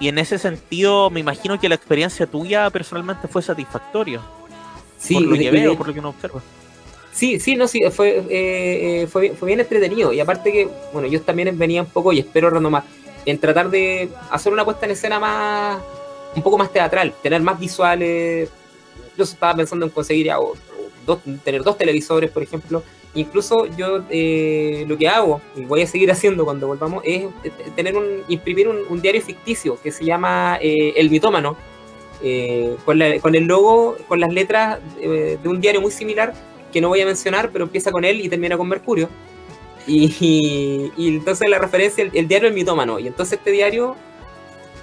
[0.00, 4.20] Y en ese sentido, me imagino que la experiencia tuya personalmente fue satisfactoria.
[4.98, 6.40] Sí, por lo que veo, por lo que uno observa.
[7.12, 10.12] Sí, sí, no, sí, fue, eh, eh, fue, bien- fue bien entretenido.
[10.12, 12.84] Y aparte que, bueno, yo también venía un poco, y espero renomar,
[13.24, 15.80] en tratar de hacer una puesta en escena más,
[16.34, 18.50] un poco más teatral, tener más visuales.
[19.16, 20.36] Yo estaba pensando en conseguir ya,
[21.06, 22.82] dos, tener dos televisores, por ejemplo.
[23.14, 27.52] Incluso yo eh, lo que hago, y voy a seguir haciendo cuando volvamos, es eh,
[27.76, 31.56] tener un, imprimir un, diario ficticio que se llama eh, El Mitómano,
[32.84, 36.32] con, la- con el logo, con las letras de un diario muy similar
[36.72, 39.08] que no voy a mencionar, pero empieza con él y termina con Mercurio.
[39.86, 42.98] Y, entonces la referencia, el, diario El Mitómano.
[42.98, 43.96] Y entonces este diario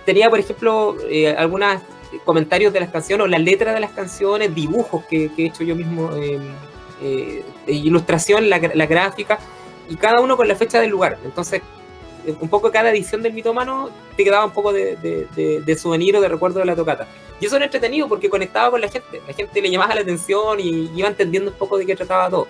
[0.05, 1.81] tenía, por ejemplo, eh, algunos
[2.25, 5.63] comentarios de las canciones o las letras de las canciones, dibujos que, que he hecho
[5.63, 6.39] yo mismo, eh,
[7.01, 9.39] eh, ilustración, la, la gráfica,
[9.87, 11.17] y cada uno con la fecha del lugar.
[11.23, 11.61] Entonces,
[12.25, 15.75] eh, un poco cada edición del mitómano te quedaba un poco de, de, de- de
[15.77, 17.07] souvenir o de recuerdo de la tocata.
[17.39, 19.21] Y eso era entretenido porque conectaba con la gente.
[19.27, 22.47] La gente le llamaba la atención y iba entendiendo un poco de qué trataba todo.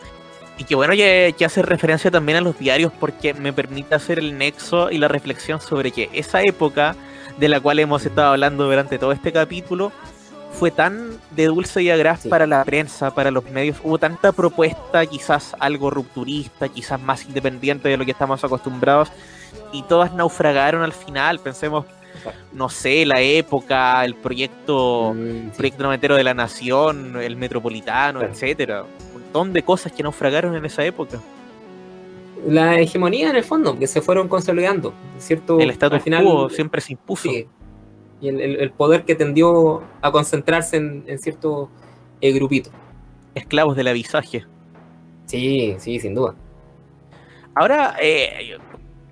[0.59, 4.19] Y que bueno que, que hace referencia también a los diarios porque me permite hacer
[4.19, 6.95] el nexo y la reflexión sobre que esa época
[7.37, 9.91] de la cual hemos estado hablando durante todo este capítulo
[10.51, 12.29] fue tan de dulce y agraz Sí.
[12.29, 13.77] para la prensa, para los medios.
[13.83, 19.09] Hubo tanta propuesta, quizás algo rupturista, quizás más independiente de lo que estamos acostumbrados,
[19.71, 21.39] y todas naufragaron al final.
[21.39, 21.85] Pensemos,
[22.53, 25.57] no sé, la época, el proyecto Mm, sí.
[25.57, 28.33] proyecto de la nación, el metropolitano, Claro.
[28.33, 28.83] etcétera.
[29.15, 31.19] Un montón de cosas que naufragaron en esa época.
[32.47, 34.93] La hegemonía en el fondo, que se fueron consolidando.
[35.17, 35.59] ¿cierto?
[35.59, 37.29] el status Al final, quo siempre se impuso.
[37.29, 37.45] Sí.
[38.21, 41.69] Y el, el- el poder que tendió a concentrarse en, en cierto
[42.21, 42.69] eh, grupito.
[43.35, 44.45] Esclavos del avisaje.
[45.25, 46.35] Sí, sí, sin duda.
[47.55, 48.57] Ahora, eh,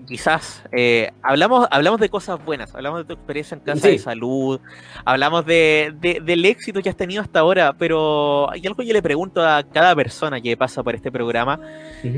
[0.08, 3.90] quizás eh, hablamos, hablamos de cosas buenas, hablamos de tu experiencia en casa Sí.
[3.90, 4.60] de salud,
[5.06, 8.94] hablamos de, de- del éxito que has tenido hasta ahora, pero hay algo que yo
[8.94, 11.60] le pregunto a cada persona que pasa por este programa.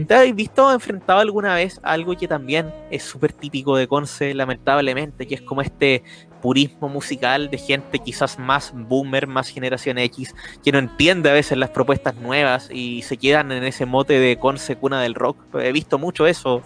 [0.08, 4.34] ¿Te has visto enfrentado alguna vez a algo que también es súper típico de Conce,
[4.36, 6.04] lamentablemente, que es como este
[6.42, 11.58] purismo musical de gente quizás más boomer, más generación X, que no entiende a veces
[11.58, 15.38] las propuestas nuevas y se quedan en ese mote de Conce cuna del rock?
[15.56, 16.62] He visto mucho eso.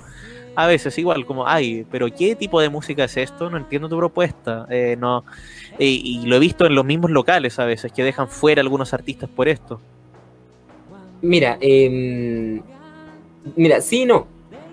[0.56, 3.50] A veces igual, como, ay, pero ¿qué tipo de música es esto?
[3.50, 4.68] No entiendo tu propuesta.
[4.70, 5.24] Eh, no,
[5.80, 9.30] y, lo he visto en los mismos locales a veces, que dejan fuera algunos artistas
[9.30, 9.82] por esto.
[11.22, 12.62] Mira, eh,
[13.56, 14.28] mira, sí no.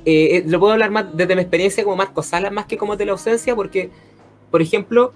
[0.04, 2.96] Eh, eh, lo puedo hablar más desde mi experiencia como Marco Salas, más que como
[2.96, 3.90] teleausencia, porque,
[4.50, 5.12] por ejemplo,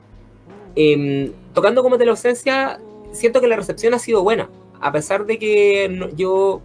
[0.76, 2.80] eh, tocando como teleausencia,
[3.12, 4.48] siento que la recepción ha sido buena.
[4.80, 6.60] A pesar de que no- yo,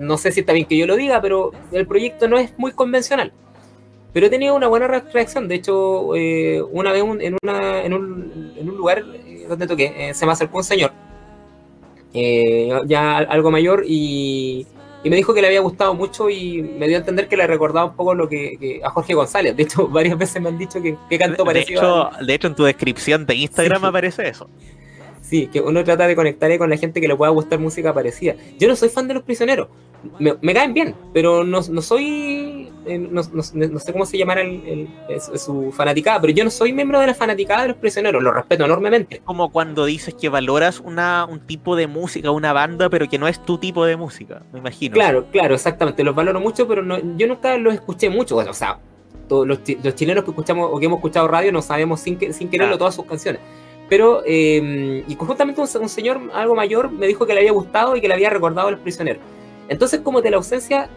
[0.00, 2.72] no sé si está bien que yo lo diga, pero el proyecto no es muy
[2.72, 3.32] convencional.
[4.12, 5.46] Pero he tenido una buena re- reacción.
[5.46, 9.68] De hecho, eh, una vez un- en, una, en, un, en un lugar eh, donde
[9.68, 10.90] toqué, eh, se me acercó un señor
[12.12, 14.66] eh, ya algo mayor y,
[15.04, 17.46] y me dijo que le había gustado mucho y me dio a entender que le
[17.46, 19.56] recordaba un poco lo que, que a Jorge González.
[19.56, 21.80] De hecho, varias veces me han dicho que, que canto De parecido.
[21.80, 23.86] hecho, a- de hecho, en tu descripción de Instagram Sí.
[23.86, 24.48] aparece eso.
[25.22, 28.34] Sí, que uno trata de conectar con la gente que le pueda gustar música parecida.
[28.58, 29.68] Yo no soy fan de los prisioneros.
[30.18, 32.68] Me, me caen bien, pero no, no soy.
[32.86, 36.42] eh, no, no- no sé cómo se llamará el- el- el- su fanaticada, pero yo
[36.44, 38.22] no soy miembro de la fanaticada de los prisioneros.
[38.22, 39.20] Lo respeto enormemente.
[39.24, 43.28] como cuando dices que valoras una, un tipo de música, una banda, pero que no
[43.28, 44.94] es tu tipo de música, me imagino.
[44.94, 46.02] Claro, claro, exactamente.
[46.04, 46.82] Los valoro mucho, pero
[47.16, 48.34] yo nunca los escuché mucho.
[48.36, 48.78] Bueno, o sea,
[49.28, 52.32] todos los, los chilenos que escuchamos o que hemos escuchado radio no sabemos sin, que,
[52.32, 52.78] sin quererlo Claro.
[52.78, 53.40] todas sus canciones.
[53.88, 57.94] Pero, eh, y justamente un, un señor algo mayor me dijo que le había gustado
[57.96, 59.22] y que le había recordado a los prisioneros.
[59.70, 60.90] Entonces, como de la ausencia,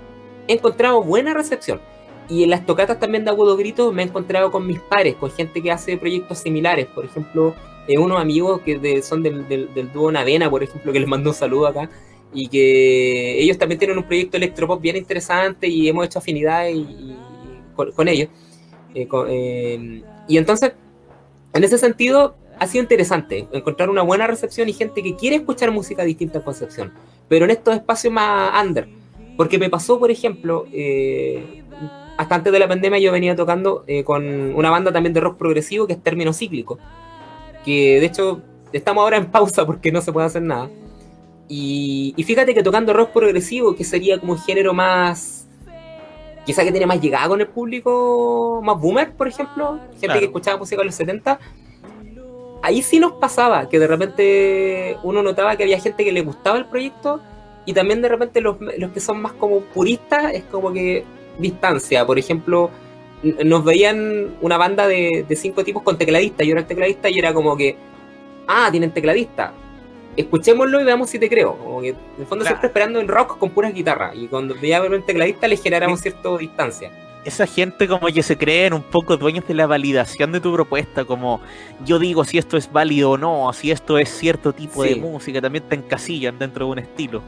[0.50, 1.80] he encontrado buena recepción.
[2.28, 5.32] Y en las tocatas también de Agudo Grito me he encontrado con mis pares, con
[5.32, 6.88] gente que hace proyectos similares.
[6.88, 7.56] Por ejemplo,
[7.88, 11.30] eh, unos amigos que son del, del, del dúo Navena, por ejemplo, que les mando
[11.30, 11.90] un saludo acá
[12.34, 16.66] y que ellos también tienen un proyecto electropop bien interesante y hemos hecho afinidad
[17.76, 18.30] con, ellos.
[18.96, 20.74] Eh, eh, y entonces,
[21.54, 25.72] en ese sentido, ha sido interesante encontrar una buena recepción y gente que quiere escuchar
[25.72, 26.94] música distinta en Concepción,
[27.34, 28.88] pero en estos espacios más under.
[29.36, 31.63] Porque me pasó, por ejemplo, eh,
[32.15, 35.39] hasta antes de la pandemia yo venía tocando eh, con una banda también de rock
[35.39, 36.78] progresivo que es Término Cíclico,
[37.65, 40.69] que de hecho estamos ahora en pausa porque no se puede hacer nada.
[41.48, 45.48] Y, y fíjate que tocando rock progresivo, que sería como un género más.
[46.46, 50.19] Quizá que tiene más llegada con el público, más boomer, por ejemplo, gente Claro.
[50.19, 51.39] que escuchaba música en los 70.
[52.63, 56.58] Ahí sí nos pasaba que de repente uno notaba que había gente que le gustaba
[56.58, 57.19] el proyecto
[57.65, 61.04] y también de repente los, los que son más como puristas es como que
[61.38, 62.06] distancia.
[62.06, 62.71] Por ejemplo,
[63.43, 67.34] nos veían una banda de, cinco tipos con tecladista, yo era el tecladista y era
[67.34, 67.76] como que,
[68.47, 69.54] ah, tienen tecladista,
[70.15, 71.58] escuchémoslo y veamos si te creo.
[71.58, 74.15] Como que, en el fondo, siempre esperando en rock con puras guitarras.
[74.15, 76.91] Y cuando veía ver un tecladista, le generáramos cierta distancia.
[77.26, 81.06] Esa gente como que se creen un poco dueños de la validación de tu propuesta,
[81.06, 81.40] como
[81.86, 85.40] yo digo si esto es válido o no, si esto es cierto tipo de música,
[85.42, 87.22] también te encasillan dentro de un estilo.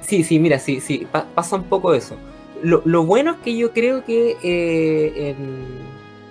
[0.00, 2.16] Sí, sí, mira, sí, sí, pasa un poco eso.
[2.62, 5.34] Lo, bueno es que yo creo que eh,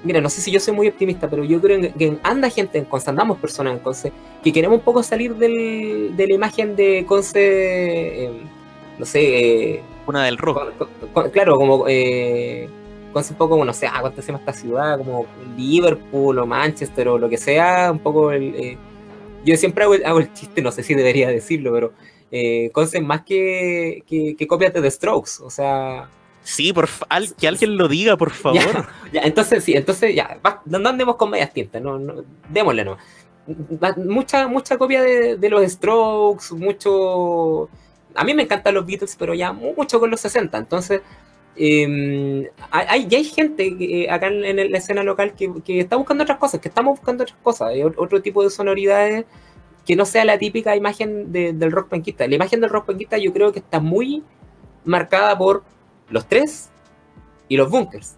[0.04, 2.86] mira, no sé si yo soy muy optimista, pero yo creo que anda gente en
[2.86, 4.12] Conce, andamos personas en Conce,
[4.44, 8.34] que queremos un poco salir del, de la imagen de Conce, em,
[8.98, 9.76] no sé...
[9.76, 10.60] Eh, Una del rock.
[11.32, 11.86] claro, como...
[11.88, 12.70] Eh,
[13.14, 14.98] Conce un poco como, no sé, ah, ¿cuánto se llama esta ciudad?
[14.98, 15.26] Como
[15.58, 18.56] Liverpool o Manchester o lo que sea, un poco el...
[18.56, 18.78] Eh,
[19.46, 21.94] yo siempre hago el, chiste, no sé si debería decirlo, pero
[22.32, 26.10] eh, más que, que, que copias de The Strokes, o sea
[26.50, 26.90] Sí, por
[27.40, 28.88] que alguien lo diga, por favor.
[29.14, 32.98] Ya, entonces sí, entonces ya, no, andemos con medias tintas, no, no, démosle no.
[33.98, 37.70] Mucha, mucha copia de, los Strokes, mucho.
[38.16, 40.58] A mí me encantan los Beatles, pero ya mucho con los 60.
[40.58, 41.02] Entonces,
[41.56, 46.38] em, hay, ya hay gente eh, acá en, la escena local que, está buscando otras
[46.38, 49.26] cosas, que estamos buscando otras cosas, otro tipo de sonoridades
[49.86, 52.28] que no sea la típica imagen del rock penquista.
[52.28, 54.24] La imagen del rock penquista yo creo que está muy
[54.86, 55.64] marcada por
[56.10, 56.70] los tres
[57.48, 58.16] y los bunkers.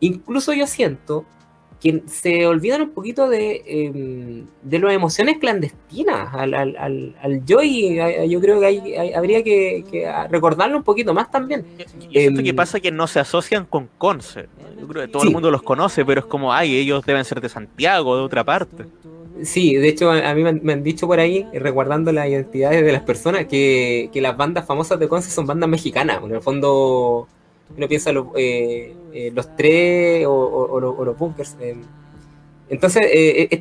[0.00, 1.24] Incluso yo siento
[1.80, 7.98] que se olvidan un poquito de, em, de las emociones clandestinas al, al, al, Joy.
[8.28, 9.84] Yo creo que hay, habría que,
[10.30, 11.64] recordarlo un poquito más también.
[12.10, 14.46] Y esto que em, pasa que no se asocian con Conce.
[14.80, 17.40] Yo creo que todo el mundo los conoce, pero es como, ay, ellos deben ser
[17.40, 18.84] de Santiago, de otra parte.
[19.42, 23.02] Sí, de hecho a mí me han, dicho por ahí, recordando las identidades de las
[23.02, 26.22] personas, que, las bandas famosas de Conce son bandas mexicanas.
[26.22, 27.28] En el fondo,
[27.74, 31.56] uno piensa eh, eh, los tres o, los bunkers.
[31.60, 31.76] Eh.
[32.68, 33.04] Entonces,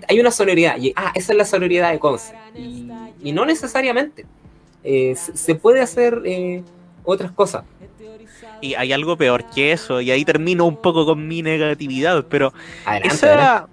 [0.07, 0.77] hay una sonoridad.
[0.77, 2.33] Y, ah, esa es la sonoridad de Conce.
[2.55, 4.25] Y, no necesariamente.
[4.83, 6.21] se puede hacer
[7.03, 7.63] otras cosas.
[8.61, 12.53] Y hay algo peor que eso, y ahí termino un poco con mi negatividad, pero
[13.03, 13.67] esa,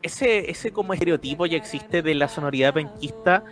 [0.00, 3.44] ese, ese como estereotipo ya existe de la sonoridad penquista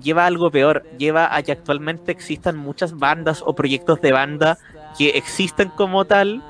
[0.00, 4.58] lleva algo peor, lleva a que actualmente existan muchas bandas o proyectos de banda
[4.96, 6.42] que existen como tal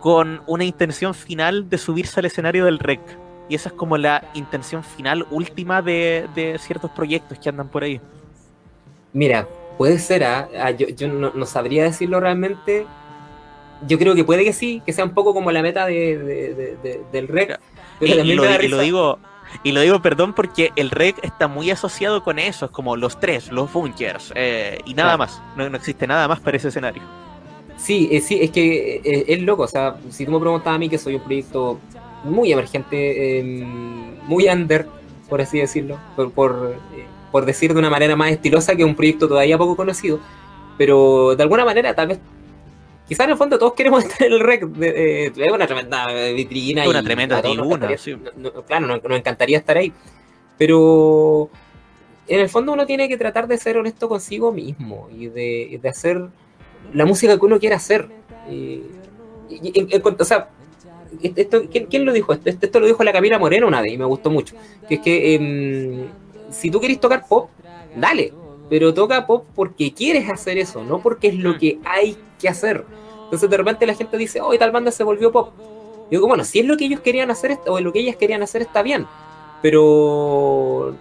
[0.00, 3.00] con una intención final de subirse al escenario del rec.
[3.48, 8.00] Y esa es como la intención final última de, ciertos proyectos que andan por ahí.
[9.12, 10.48] Mira, puede ser, ¿ah?
[10.58, 12.86] Ah, yo, no, sabría decirlo realmente.
[13.86, 17.58] Yo creo que puede que sí, que sea un poco como la meta del rec.
[18.00, 19.18] Y, lo, digo,
[19.62, 23.18] y lo digo, perdón, porque el rec está muy asociado con eso, es como los
[23.18, 27.02] tres, los bunkers, eh, y nada más, no, existe nada más para ese escenario.
[27.78, 30.78] Sí, eh, sí, es que eh, es loco, o sea, si tú me preguntas a
[30.78, 31.78] mí que soy un proyecto
[32.24, 34.86] muy emergente, em, muy under,
[35.28, 36.74] por así decirlo, por, por,
[37.30, 40.18] por decir de una manera más estilosa que un proyecto todavía poco conocido,
[40.76, 42.20] pero de alguna manera tal vez
[43.08, 44.64] quizás en el fondo todos queremos estar en el rec.
[44.80, 46.82] es una tremenda vitrina.
[46.82, 47.88] Es una tremenda tribuna.
[48.66, 49.92] claro, nos, encantaría estar ahí.
[50.58, 51.48] Pero
[52.26, 56.28] en el fondo uno tiene que tratar de ser honesto consigo mismo y de, hacer
[56.92, 58.08] la música que uno quiere hacer.
[60.18, 60.48] o sea,
[61.22, 62.32] esto, ¿quién, lo dijo?
[62.32, 64.54] Esto, esto lo dijo la Camila Moreno una vez y me gustó mucho.
[64.88, 66.06] Que es que em,
[66.50, 67.50] si tú quieres tocar pop,
[67.96, 68.32] dale
[68.68, 71.58] pero toca pop porque quieres hacer eso, no porque es lo mm.
[71.58, 72.84] que hay que hacer.
[73.24, 75.52] Entonces de repente la gente dice, oh, tal banda se volvió pop.
[76.08, 78.42] Y digo, bueno, si es lo que ellos querían hacer, o lo que ellas querían
[78.42, 79.06] hacer está bien,
[79.60, 80.94] pero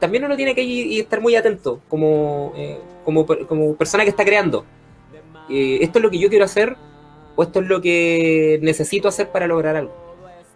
[0.00, 4.64] también uno tiene que estar muy atento como, eh, como, como, persona que está creando.
[5.50, 6.76] Eh, ¿Esto es lo que yo quiero hacer
[7.36, 10.08] o esto es lo que necesito hacer para lograr algo?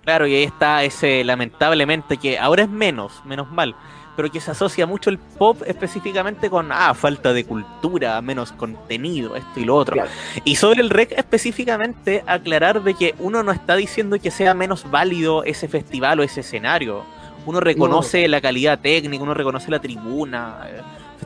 [0.05, 3.77] Claro, y ahí está ese, lamentablemente, que ahora es menos, menos mal,
[4.17, 9.37] pero que se asocia mucho el pop específicamente con ah, falta de cultura, menos contenido,
[9.37, 9.97] esto y lo otro.
[10.45, 14.91] Y sobre el rec específicamente, aclarar de que uno no está diciendo que sea menos
[14.91, 17.05] válido ese festival o ese escenario.
[17.47, 20.69] Uno reconoce la calidad técnica, uno reconoce la tribuna,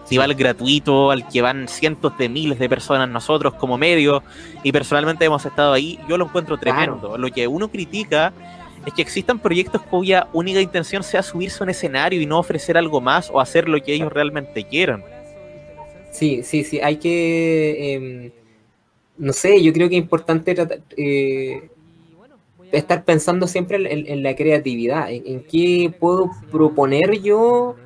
[0.07, 4.23] eh, festival gratuito al que van cientos de miles de personas nosotros como medio,
[4.63, 7.19] y personalmente hemos estado ahí, yo lo encuentro tremendo.
[7.19, 8.33] Lo que uno critica
[8.87, 12.79] es que existan proyectos cuya única intención sea subirse a un escenario y no ofrecer
[12.79, 15.03] algo más o hacer lo que ellos realmente quieran.
[16.13, 18.31] Sí, sí, sí, hay que, em,
[19.19, 20.55] no sé, yo creo que es importante
[20.97, 21.69] eh,
[22.73, 27.77] estar pensando siempre en, la creatividad, en, qué puedo proponer yo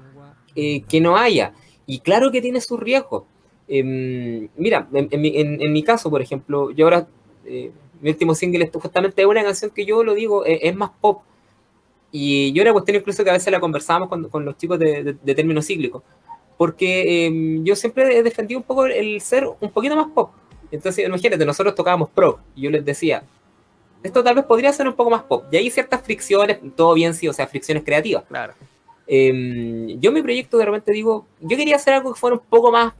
[0.55, 1.55] eh, que no haya.
[1.91, 3.25] Y claro que tiene sus riesgos.
[3.67, 7.09] Em, mira, en, mi caso, por ejemplo, yo ahora...
[7.45, 11.23] Eh, mi último single es justamente una canción que yo lo digo, es, más pop.
[12.13, 15.17] Y yo una cuestión incluso que a veces la conversábamos con, con los chicos de,
[15.21, 16.05] de, término cíclico.
[16.57, 20.31] Porque em, yo siempre he defendido un poco el ser un poquito más pop.
[20.71, 22.39] Entonces, imagínate, nosotros tocábamos pro.
[22.55, 23.25] Y yo les decía,
[24.05, 25.45] esto tal vez podría ser un poco más pop.
[25.51, 28.25] Y hay ciertas fricciones, todo bien sí, o sea, fricciones creativas.
[28.29, 28.55] Claro.
[29.13, 32.71] Em, yo mi proyecto de repente digo, yo quería hacer algo que fuera un poco
[32.71, 32.95] más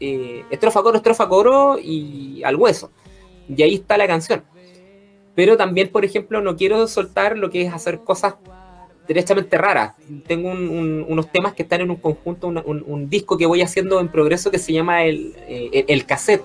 [0.00, 2.90] eh, estrofa coro, estrofa coro y al hueso.
[3.48, 4.42] Y ahí está la canción.
[5.34, 8.36] Pero también, por ejemplo, no quiero soltar lo que es hacer cosas
[9.06, 9.94] derechamente raras.
[10.26, 14.50] Tengo unos temas que están en un conjunto, un, disco que voy haciendo en progreso
[14.50, 16.44] que se llama el, eh, el cassette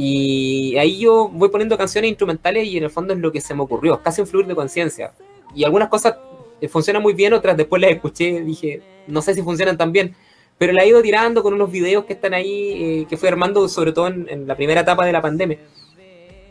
[0.00, 3.52] y ahí yo voy poniendo canciones instrumentales y en el fondo es lo que se
[3.52, 5.12] me ocurrió, casi un fluir de conciencia.
[5.56, 6.14] Y algunas cosas
[6.60, 10.14] eh, funcionan muy bien, otras después las escuché dije, no sé si funcionan tan bien.
[10.58, 13.68] Pero la he ido tirando con unos videos que están ahí, eh, que fui armando
[13.68, 15.58] sobre todo en, la primera etapa de la pandemia.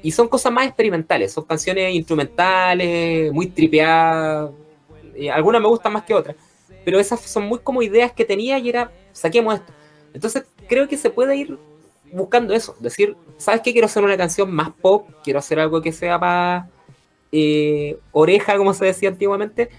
[0.02, 4.52] Y son cosas más experimentales, son canciones instrumentales, muy tripeadas.
[5.34, 6.38] Algunas me gustan más que otras.
[6.86, 9.74] Pero esas son muy como ideas que tenía y era, saquemos esto.
[10.14, 11.58] Entonces creo que se puede ir
[12.12, 13.72] buscando eso, decir, ¿sabes qué?
[13.72, 16.70] Quiero hacer una canción más pop, quiero hacer algo que sea más
[17.32, 19.70] eh, oreja, como se decía antiguamente,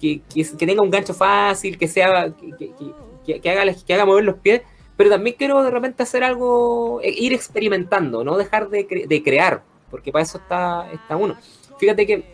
[0.00, 4.36] que, que, tenga un gancho fácil, que sea que, que, haga, que haga mover los
[4.36, 4.62] pies,
[4.96, 9.62] pero también quiero de repente hacer algo, eh, ir experimentando, no dejar de, de crear,
[9.90, 11.36] porque para eso está, está uno.
[11.78, 12.24] Fíjate que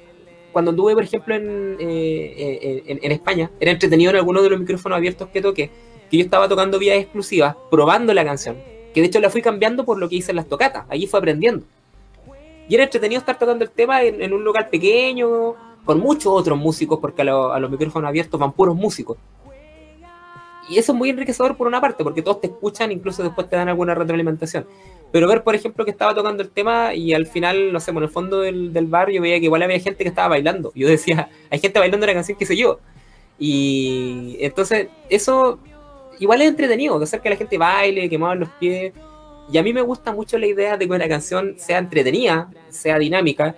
[0.53, 4.61] cuando anduve, por ejemplo, en, eh, en, en, España, era entretenido en algunos de los
[4.61, 5.71] micrófonos abiertos que toqué,
[6.11, 8.57] que yo estaba tocando vías exclusivas, probando la canción
[8.95, 11.19] que de hecho la fui cambiando por lo que hice en las tocatas, allí fue
[11.19, 11.67] aprendiendo.
[12.69, 15.55] Y era entretenido estar tocando el tema en, un lugar pequeño,
[15.85, 19.19] con muchos otros músicos, porque a, los micrófonos abiertos van puros músicos.
[20.69, 23.57] Y eso es muy enriquecedor por una parte, porque todos te escuchan, incluso después te
[23.57, 24.67] dan alguna retroalimentación.
[25.13, 27.99] Pero ver, por ejemplo, que estaba tocando el tema y al final, no sé, en
[27.99, 30.73] el fondo del, del bar yo veía que igual había gente que estaba bailando.
[30.75, 32.81] Yo decía, hay gente bailando la canción que sé yo.
[33.39, 35.59] Y entonces, eso
[36.19, 38.93] igual es entretenido, hacer que la gente baile, que mueva los pies.
[39.53, 42.99] Y a mí me gusta mucho la idea de que una canción sea entretenida, sea
[42.99, 43.55] dinámica,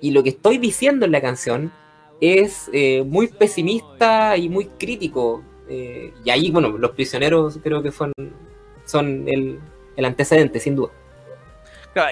[0.00, 1.72] y lo que estoy diciendo en la canción
[2.20, 5.42] es eh, muy pesimista y muy crítico.
[5.68, 8.12] Eh, y ahí, bueno, los prisioneros creo que son,
[9.28, 9.60] el,
[10.04, 10.90] antecedente, sin duda.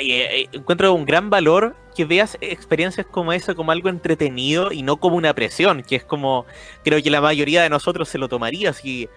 [0.01, 4.99] eh, encuentro un gran valor que veas experiencias como esa como algo entretenido y no
[4.99, 6.47] como una presión, que es como
[6.85, 9.09] creo que la mayoría de nosotros se lo tomaría si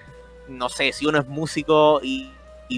[0.51, 2.31] no sé, si uno es músico y,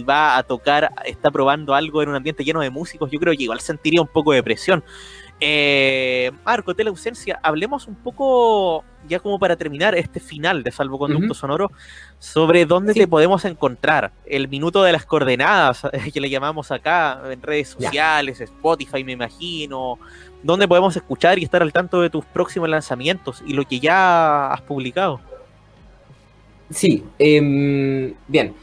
[0.10, 3.44] va a tocar, está probando algo en un ambiente lleno de músicos, yo creo que
[3.44, 4.84] igual sentiría un poco de presión.
[5.40, 10.72] Eh, Marco, de la ausencia, hablemos un poco, ya como para terminar este final de
[10.72, 11.72] Salvoconducto Sonoro,
[12.20, 14.12] sobre dónde te podemos encontrar.
[14.26, 15.82] El minuto de las coordenadas,
[16.14, 20.00] que le llamamos acá, en redes sociales, Spotify, me imagino.
[20.44, 24.48] ¿Dónde podemos escuchar y estar al tanto de tus próximos lanzamientos y lo que ya
[24.52, 25.20] has publicado?
[26.70, 28.54] Sí, em, bien.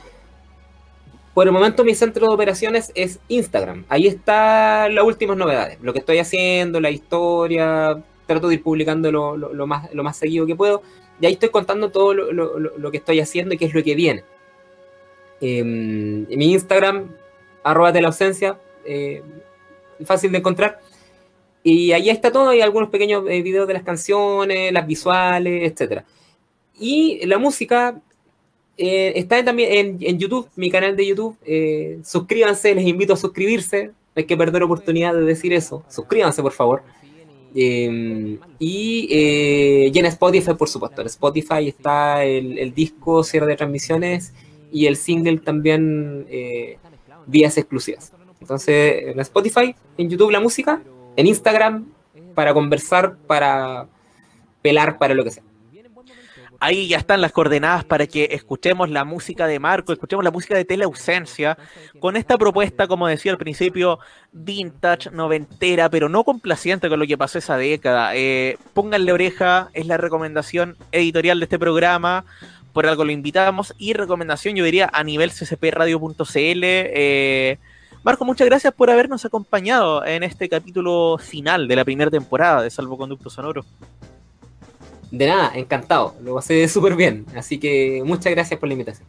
[1.40, 3.86] Por el momento mi centro de operaciones es Instagram.
[3.88, 9.10] Ahí están las últimas novedades, lo que estoy haciendo, la historia, trato de ir publicando
[9.10, 10.82] lo, más, lo más seguido que puedo.
[11.18, 14.22] Y ahí estoy contando todo lo, que estoy haciendo y qué es lo que viene.
[15.40, 17.10] Em, mi Instagram,
[17.64, 19.22] arroba de la ausencia, eh,
[20.04, 20.78] fácil de encontrar.
[21.62, 26.04] Y ahí está todo, hay algunos pequeños eh, videos de las canciones, las visuales, etcétera.
[26.78, 27.98] Y la música
[28.82, 31.36] eh, está también en, YouTube, mi canal de YouTube.
[31.44, 33.90] Eh, suscríbanse, les invito a suscribirse.
[34.16, 35.84] Hay que perder oportunidad de decir eso.
[35.86, 36.82] Suscríbanse, por favor.
[37.54, 41.02] Em, y, eh, y, en Spotify, por supuesto.
[41.02, 44.32] En Spotify está el, disco cierre de transmisiones
[44.72, 46.26] y el single también
[47.26, 48.14] vías exclusivas.
[48.40, 50.82] Entonces, en Spotify, en YouTube la música,
[51.16, 51.86] en Instagram
[52.34, 53.88] para conversar, para
[54.62, 55.49] pelar, para lo que sea
[56.60, 60.54] ahí ya están las coordenadas para que escuchemos la música de Marco, escuchemos la música
[60.54, 61.58] de Teleausencia,
[61.98, 63.98] con esta propuesta, como decía al principio,
[64.32, 68.14] vintage, noventera, pero no complaciente con lo que pasó esa década.
[68.14, 72.24] Eh, pónganle oreja, es la recomendación editorial de este programa,
[72.74, 76.62] por algo lo invitamos, y recomendación yo diría a nivel ccpradio.cl.
[76.62, 77.58] Eh,
[78.02, 82.70] Marco, muchas gracias por habernos acompañado en este capítulo final de la primera temporada de
[82.70, 83.64] Salvoconducto Sonoro.
[85.10, 86.14] De nada, encantado.
[86.22, 87.26] Lo pasé súper bien.
[87.36, 89.06] Así que muchas gracias por la invitación.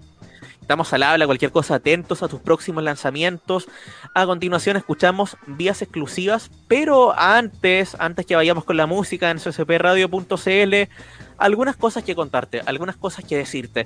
[0.62, 3.68] Estamos al habla, cualquier cosa, atentos a tus próximos lanzamientos.
[4.14, 10.76] A continuación escuchamos vías exclusivas, pero antes, antes que vayamos con la música en ccpradio.cl,
[11.38, 13.86] algunas cosas que contarte, algunas cosas que decirte.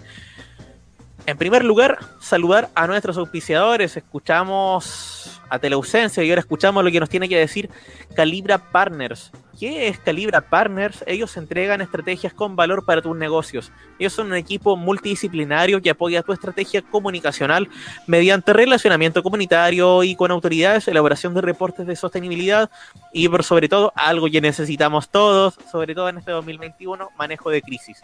[1.27, 3.97] En primer lugar, saludar a nuestros auspiciadores.
[3.97, 7.67] Escuchamos a Teleausencia y ahora escuchamos lo que nos tiene que decir
[8.15, 9.31] Calibra Partners.
[9.59, 11.03] ¿Qué es Calibra Partners?
[11.07, 13.71] Ellos entregan estrategias con valor para tus negocios.
[13.97, 17.69] Ellos son un equipo multidisciplinario que apoya tu estrategia comunicacional
[18.05, 22.69] mediante relacionamiento comunitario y con autoridades, elaboración de reportes de sostenibilidad
[23.11, 27.63] y por sobre todo algo que necesitamos todos, sobre todo en este 2021, manejo de
[27.63, 27.99] crisis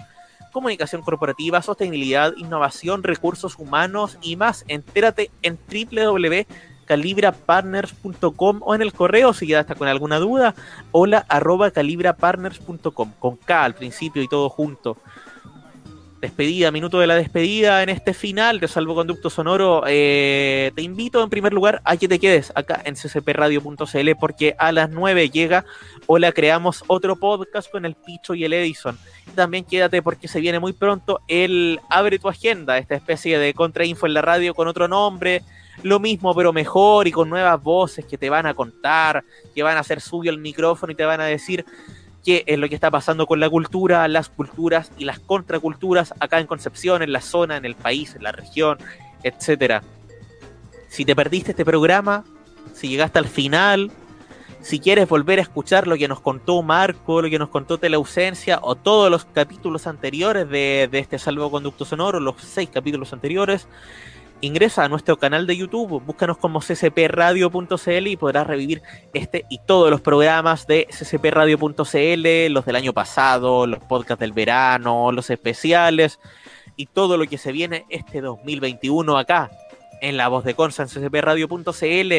[0.52, 4.66] comunicación corporativa, sostenibilidad, innovación, recursos humanos y más.
[4.68, 10.54] Entérate en www.calibrapartners.com o en el correo si ya está con alguna duda,
[10.92, 14.98] hola arroba calibrapartners.com, con K al principio y todo junto
[16.22, 19.84] despedida, minuto de la despedida en este final de Salvoconducto Sonoro.
[19.88, 24.72] Eh, te invito en primer lugar a que te quedes acá en ccpradio.cl porque a
[24.72, 25.66] las 9 llega
[26.06, 28.98] Hola Creamos otro podcast con el Picho y el Edison.
[29.34, 34.06] también quédate porque se viene muy pronto el Abre tu Agenda, esta especie de contrainfo
[34.06, 35.42] en la radio con otro nombre.
[35.82, 39.24] Lo mismo, pero mejor y con nuevas voces que te van a contar,
[39.56, 41.66] que van a hacer suyo el micrófono y te van a decir
[42.24, 46.40] qué es lo que está pasando con la cultura, las culturas y las contraculturas acá
[46.40, 48.78] en Concepción, en la zona, en el país, en la región,
[49.24, 49.84] etcétera.
[50.88, 52.24] Si te perdiste este programa,
[52.74, 53.92] si llegaste al final,
[54.62, 58.60] si quieres volver a escuchar lo que nos contó Marco, lo que nos contó Teleausencia
[58.62, 63.68] o todos los capítulos anteriores de, de este salvoconducto sonoro, los seis capítulos anteriores,
[64.44, 68.82] Ingresa a nuestro canal de YouTube, búscanos como ccpradio.cl y podrás revivir
[69.14, 75.12] este y todos los programas de ccpradio.cl, los del año pasado, los podcasts del verano,
[75.12, 76.20] los especiales
[76.76, 79.52] y todo lo que se viene este 2021 acá
[80.02, 82.14] en la voz de Consa en ccpradio.cl.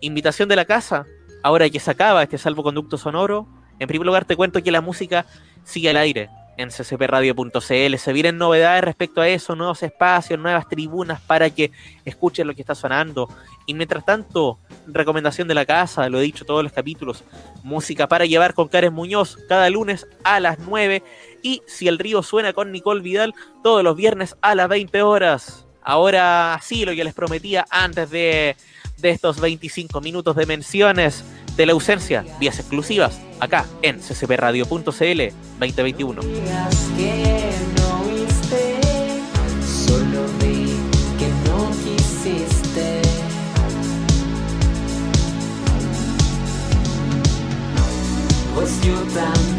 [0.00, 1.04] Invitación de la casa,
[1.42, 3.46] ahora que se acaba este salvoconducto sonoro,
[3.78, 5.26] en primer lugar te cuento que la música
[5.64, 6.30] sigue al aire
[6.62, 7.96] en ccpradio.cl.
[7.98, 11.70] Se vienen novedades respecto a eso, nuevos espacios, nuevas tribunas para que
[12.04, 13.28] escuchen lo que está sonando.
[13.66, 17.24] Y mientras tanto, recomendación de la casa, lo he dicho todos los capítulos,
[17.62, 21.02] música para llevar con Karen Muñoz cada lunes a las 9
[21.42, 25.66] y si el río suena con Nicole Vidal todos los viernes a las 20 horas.
[25.82, 28.56] Ahora sí, lo que les prometía antes de,
[28.98, 31.24] de estos 25 minutos de menciones
[31.56, 34.82] de la ausencia, vías exclusivas, acá en ccpradio.cl
[35.58, 36.22] 2021.
[36.22, 38.78] que no viste,
[39.86, 40.66] solo vi
[41.18, 43.02] que no quisiste.
[48.54, 49.51] Pues yo también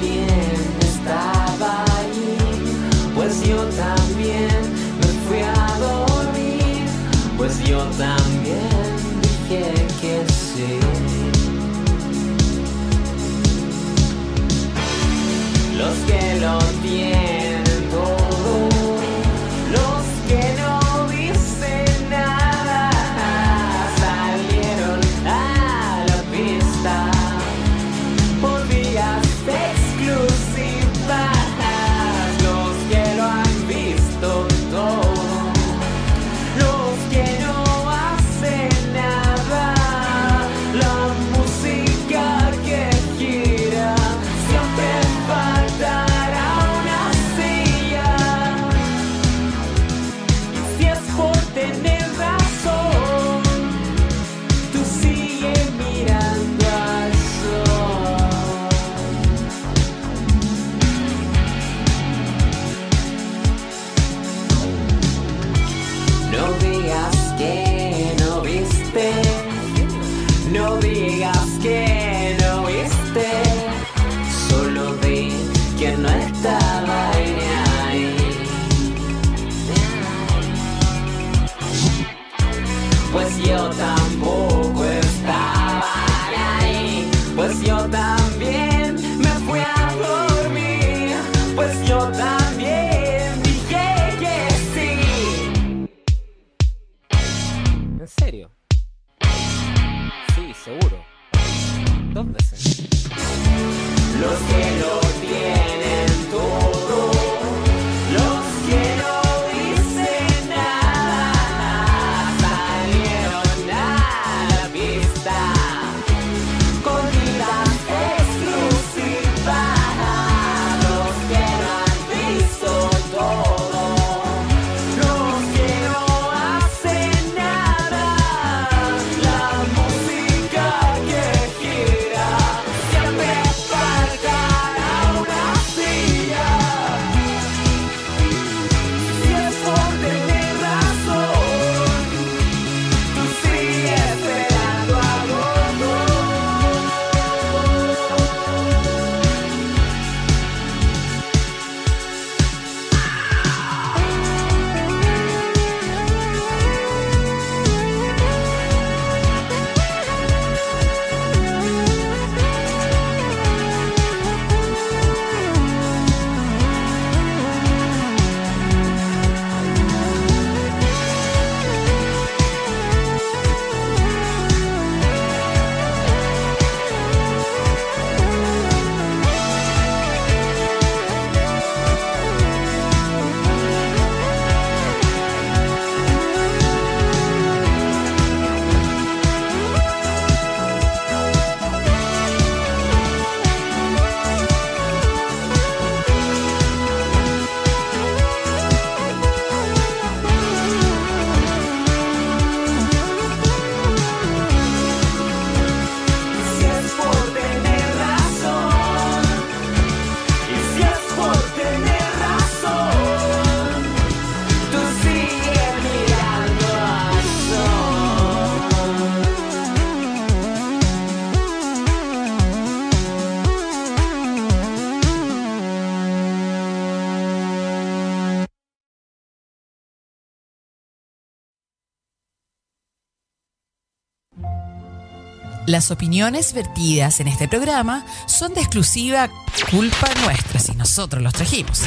[235.73, 239.27] Las opiniones vertidas en este programa son de exclusiva
[239.71, 241.81] culpa nuestra si nosotros los trajimos.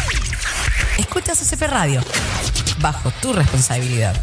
[0.98, 2.02] Escuchas CCP Radio,
[2.80, 4.20] bajo tu responsabilidad.